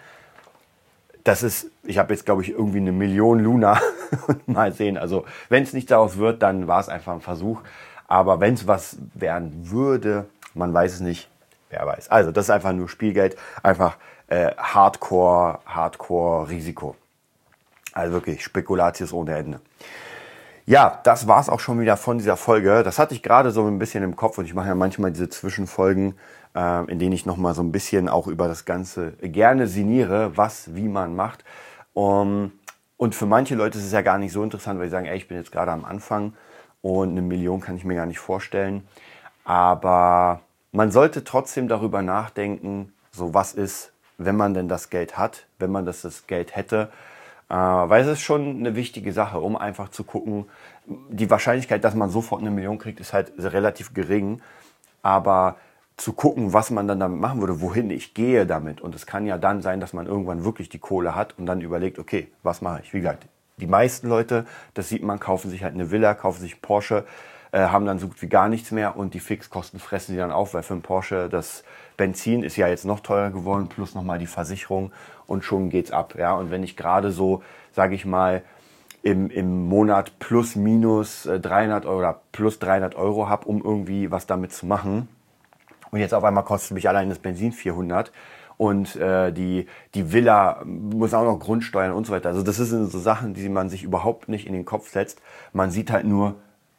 das 1.24 1.42
ist, 1.42 1.70
ich 1.82 1.98
habe 1.98 2.12
jetzt 2.12 2.26
glaube 2.26 2.42
ich 2.42 2.50
irgendwie 2.50 2.78
eine 2.78 2.92
Million 2.92 3.40
Luna. 3.40 3.80
mal 4.46 4.72
sehen. 4.72 4.96
Also 4.96 5.24
wenn 5.48 5.62
es 5.62 5.72
nicht 5.72 5.90
daraus 5.90 6.18
wird, 6.18 6.42
dann 6.42 6.66
war 6.66 6.80
es 6.80 6.88
einfach 6.88 7.12
ein 7.12 7.20
Versuch. 7.20 7.60
Aber 8.06 8.40
wenn 8.40 8.54
es 8.54 8.66
was 8.66 8.98
werden 9.14 9.70
würde, 9.70 10.26
man 10.54 10.72
weiß 10.72 10.94
es 10.94 11.00
nicht, 11.00 11.28
wer 11.70 11.86
weiß. 11.86 12.10
Also 12.10 12.30
das 12.30 12.46
ist 12.46 12.50
einfach 12.50 12.72
nur 12.72 12.88
Spielgeld, 12.88 13.36
einfach 13.62 13.96
äh, 14.28 14.52
Hardcore, 14.56 15.60
Hardcore 15.66 16.48
Risiko. 16.48 16.96
Also 17.92 18.12
wirklich 18.12 18.42
Spekulatius 18.42 19.12
ohne 19.12 19.36
Ende. 19.36 19.60
Ja, 20.66 21.00
das 21.04 21.28
war's 21.28 21.50
auch 21.50 21.60
schon 21.60 21.78
wieder 21.78 21.96
von 21.96 22.16
dieser 22.16 22.36
Folge. 22.38 22.82
Das 22.82 22.98
hatte 22.98 23.14
ich 23.14 23.22
gerade 23.22 23.50
so 23.50 23.66
ein 23.66 23.78
bisschen 23.78 24.02
im 24.02 24.16
Kopf 24.16 24.38
und 24.38 24.46
ich 24.46 24.54
mache 24.54 24.68
ja 24.68 24.74
manchmal 24.74 25.12
diese 25.12 25.28
Zwischenfolgen, 25.28 26.14
äh, 26.56 26.90
in 26.90 26.98
denen 26.98 27.12
ich 27.12 27.26
nochmal 27.26 27.54
so 27.54 27.62
ein 27.62 27.70
bisschen 27.70 28.08
auch 28.08 28.26
über 28.26 28.48
das 28.48 28.64
Ganze 28.64 29.12
gerne 29.20 29.66
sinniere, 29.66 30.36
was, 30.36 30.74
wie 30.74 30.88
man 30.88 31.14
macht. 31.14 31.44
Um, 31.92 32.52
und 33.04 33.14
für 33.14 33.26
manche 33.26 33.54
Leute 33.54 33.76
ist 33.78 33.84
es 33.84 33.92
ja 33.92 34.00
gar 34.00 34.16
nicht 34.16 34.32
so 34.32 34.42
interessant, 34.42 34.80
weil 34.80 34.86
sie 34.86 34.92
sagen, 34.92 35.04
ey, 35.04 35.16
ich 35.16 35.28
bin 35.28 35.36
jetzt 35.36 35.52
gerade 35.52 35.70
am 35.70 35.84
Anfang 35.84 36.32
und 36.80 37.10
eine 37.10 37.20
Million 37.20 37.60
kann 37.60 37.76
ich 37.76 37.84
mir 37.84 37.96
gar 37.96 38.06
nicht 38.06 38.18
vorstellen. 38.18 38.88
Aber 39.44 40.40
man 40.72 40.90
sollte 40.90 41.22
trotzdem 41.22 41.68
darüber 41.68 42.00
nachdenken, 42.00 42.94
so 43.12 43.34
was 43.34 43.52
ist, 43.52 43.92
wenn 44.16 44.36
man 44.36 44.54
denn 44.54 44.68
das 44.68 44.88
Geld 44.88 45.18
hat, 45.18 45.46
wenn 45.58 45.70
man 45.70 45.84
das, 45.84 46.00
das 46.00 46.26
Geld 46.26 46.56
hätte 46.56 46.90
äh, 47.50 47.54
weil 47.54 48.02
es 48.02 48.08
ist 48.08 48.22
schon 48.22 48.56
eine 48.58 48.74
wichtige 48.74 49.12
Sache, 49.12 49.38
um 49.38 49.56
einfach 49.56 49.90
zu 49.90 50.04
gucken, 50.04 50.46
die 50.86 51.30
Wahrscheinlichkeit, 51.30 51.84
dass 51.84 51.94
man 51.94 52.10
sofort 52.10 52.40
eine 52.40 52.50
Million 52.50 52.78
kriegt, 52.78 53.00
ist 53.00 53.12
halt 53.12 53.32
relativ 53.38 53.94
gering. 53.94 54.40
Aber 55.02 55.56
zu 55.96 56.12
gucken, 56.12 56.52
was 56.52 56.70
man 56.70 56.88
dann 56.88 56.98
damit 56.98 57.20
machen 57.20 57.40
würde, 57.40 57.60
wohin 57.60 57.90
ich 57.90 58.14
gehe 58.14 58.46
damit. 58.46 58.80
Und 58.80 58.94
es 58.94 59.06
kann 59.06 59.26
ja 59.26 59.38
dann 59.38 59.62
sein, 59.62 59.80
dass 59.80 59.92
man 59.92 60.06
irgendwann 60.06 60.44
wirklich 60.44 60.68
die 60.68 60.78
Kohle 60.78 61.14
hat 61.14 61.38
und 61.38 61.46
dann 61.46 61.60
überlegt, 61.60 61.98
okay, 61.98 62.28
was 62.42 62.62
mache 62.62 62.80
ich? 62.82 62.92
Wie 62.92 62.98
gesagt, 62.98 63.26
die 63.58 63.66
meisten 63.66 64.08
Leute, 64.08 64.46
das 64.74 64.88
sieht 64.88 65.04
man, 65.04 65.20
kaufen 65.20 65.50
sich 65.50 65.62
halt 65.62 65.74
eine 65.74 65.90
Villa, 65.92 66.14
kaufen 66.14 66.40
sich 66.40 66.54
einen 66.54 66.62
Porsche, 66.62 67.04
äh, 67.52 67.60
haben 67.60 67.86
dann 67.86 68.00
so 68.00 68.08
gut 68.08 68.20
wie 68.20 68.28
gar 68.28 68.48
nichts 68.48 68.72
mehr 68.72 68.96
und 68.96 69.14
die 69.14 69.20
Fixkosten 69.20 69.78
fressen 69.78 70.12
sie 70.12 70.18
dann 70.18 70.32
auf, 70.32 70.54
weil 70.54 70.64
für 70.64 70.74
einen 70.74 70.82
Porsche 70.82 71.28
das 71.28 71.62
Benzin 71.96 72.42
ist 72.42 72.56
ja 72.56 72.66
jetzt 72.66 72.84
noch 72.84 72.98
teurer 72.98 73.30
geworden, 73.30 73.68
plus 73.68 73.94
nochmal 73.94 74.18
die 74.18 74.26
Versicherung 74.26 74.90
und 75.28 75.44
schon 75.44 75.70
geht's 75.70 75.92
ab. 75.92 76.16
Ja, 76.18 76.34
und 76.34 76.50
wenn 76.50 76.64
ich 76.64 76.76
gerade 76.76 77.12
so, 77.12 77.44
sage 77.72 77.94
ich 77.94 78.04
mal, 78.04 78.42
im, 79.04 79.30
im 79.30 79.68
Monat 79.68 80.18
plus 80.18 80.56
minus 80.56 81.24
300 81.24 81.84
äh, 81.84 81.86
Euro 81.86 81.98
oder 81.98 82.20
plus 82.32 82.58
300 82.58 82.96
Euro 82.96 83.28
habe, 83.28 83.46
um 83.46 83.62
irgendwie 83.62 84.10
was 84.10 84.26
damit 84.26 84.52
zu 84.52 84.66
machen. 84.66 85.08
Und 85.94 86.00
jetzt 86.00 86.12
auf 86.12 86.24
einmal 86.24 86.42
kostet 86.42 86.72
mich 86.72 86.88
allein 86.88 87.08
das 87.08 87.20
Benzin 87.20 87.52
400 87.52 88.10
und 88.56 88.96
äh, 88.96 89.30
die, 89.30 89.68
die 89.94 90.12
Villa 90.12 90.60
muss 90.64 91.14
auch 91.14 91.22
noch 91.22 91.38
Grundsteuern 91.38 91.92
und 91.92 92.04
so 92.04 92.12
weiter. 92.12 92.30
Also 92.30 92.42
das 92.42 92.56
sind 92.56 92.90
so 92.90 92.98
Sachen, 92.98 93.32
die 93.32 93.48
man 93.48 93.68
sich 93.68 93.84
überhaupt 93.84 94.28
nicht 94.28 94.48
in 94.48 94.54
den 94.54 94.64
Kopf 94.64 94.90
setzt. 94.90 95.22
Man 95.52 95.70
sieht 95.70 95.92
halt 95.92 96.04
nur 96.04 96.34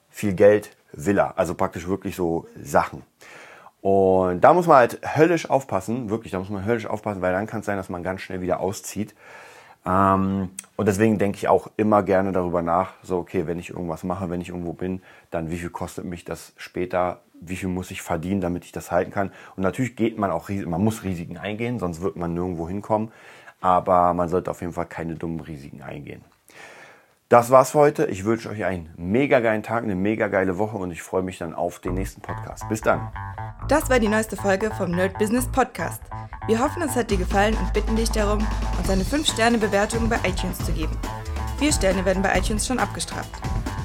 viel 0.10 0.34
Geld, 0.34 0.76
Villa, 0.92 1.32
also 1.38 1.56
praktisch 1.56 1.88
wirklich 1.88 2.18
so 2.18 2.50
Sachen. 2.62 3.04
Und 3.80 4.42
da 4.42 4.54
muss 4.54 4.68
man 4.68 4.76
halt 4.80 5.00
höllisch 5.16 5.50
aufpassen, 5.50 6.10
wirklich, 6.10 6.34
da 6.34 6.40
muss 6.40 6.50
man 6.50 6.66
höllisch 6.66 6.86
aufpassen, 6.86 7.22
weil 7.22 7.32
dann 7.32 7.48
kann 7.48 7.62
es 7.62 7.66
sein, 7.66 7.78
dass 7.78 7.88
man 7.88 8.04
ganz 8.04 8.20
schnell 8.20 8.42
wieder 8.42 8.60
auszieht. 8.60 9.16
Ähm, 9.86 10.50
und 10.76 10.88
deswegen 10.90 11.20
denke 11.20 11.38
ich 11.38 11.48
auch 11.48 11.70
immer 11.78 12.04
gerne 12.04 12.34
darüber 12.34 12.62
nach, 12.62 12.96
so, 13.02 13.18
okay, 13.18 13.48
wenn 13.48 13.60
ich 13.60 13.70
irgendwas 13.70 14.04
mache, 14.04 14.30
wenn 14.30 14.42
ich 14.42 14.50
irgendwo 14.50 14.74
bin, 14.74 15.02
dann 15.32 15.52
wie 15.52 15.58
viel 15.58 15.70
kostet 15.70 16.04
mich 16.04 16.26
das 16.26 16.52
später, 16.58 17.22
wie 17.42 17.56
viel 17.56 17.70
muss 17.70 17.92
ich 17.92 18.02
verdienen, 18.02 18.42
damit 18.42 18.66
ich 18.66 18.72
das 18.72 18.92
halten 18.92 19.12
kann. 19.12 19.32
Und 19.56 19.64
natürlich 19.64 19.96
geht 19.96 20.18
man 20.18 20.32
auch, 20.32 20.50
man 20.50 20.84
muss 20.84 21.04
Risiken 21.04 21.38
eingehen, 21.38 21.80
sonst 21.80 22.02
wird 22.02 22.16
man 22.16 22.34
nirgendwo 22.34 22.68
hinkommen. 22.68 23.12
Aber 23.62 24.14
man 24.14 24.30
sollte 24.30 24.52
auf 24.52 24.62
jeden 24.62 24.74
Fall 24.74 24.86
keine 24.86 25.16
dummen 25.16 25.40
Risiken 25.40 25.82
eingehen. 25.82 26.24
Das 27.30 27.50
war's 27.50 27.72
für 27.72 27.80
heute. 27.80 28.06
Ich 28.06 28.24
wünsche 28.24 28.50
euch 28.50 28.66
einen 28.66 28.92
mega 28.98 29.40
geilen 29.40 29.64
Tag, 29.64 29.84
eine 29.84 29.96
mega 29.96 30.28
geile 30.28 30.60
Woche 30.60 30.78
und 30.78 30.92
ich 30.92 31.02
freue 31.02 31.24
mich 31.24 31.40
dann 31.40 31.56
auf 31.56 31.80
den 31.80 31.96
nächsten 31.96 32.22
Podcast. 32.22 32.70
Bis 32.70 32.82
dann. 32.82 33.12
Das 33.68 33.90
war 33.90 34.00
die 34.00 34.08
neueste 34.08 34.36
Folge 34.36 34.70
vom 34.78 34.92
Nerd 34.92 35.18
Business 35.18 35.48
Podcast. 35.52 36.04
Wir 36.46 36.60
hoffen, 36.60 36.84
es 36.84 36.96
hat 36.96 37.10
dir 37.10 37.18
gefallen 37.18 37.56
und 37.56 37.74
bitten 37.74 37.96
dich 37.96 38.12
darum, 38.12 38.46
uns 38.78 38.90
eine 38.92 39.04
5-Sterne-Bewertung 39.04 40.08
bei 40.08 40.18
iTunes 40.18 40.60
zu 40.60 40.72
geben. 40.72 40.96
Vier 41.58 41.74
Sterne 41.74 42.06
werden 42.06 42.22
bei 42.22 42.38
iTunes 42.38 42.68
schon 42.68 42.78
abgestraft. 42.78 43.32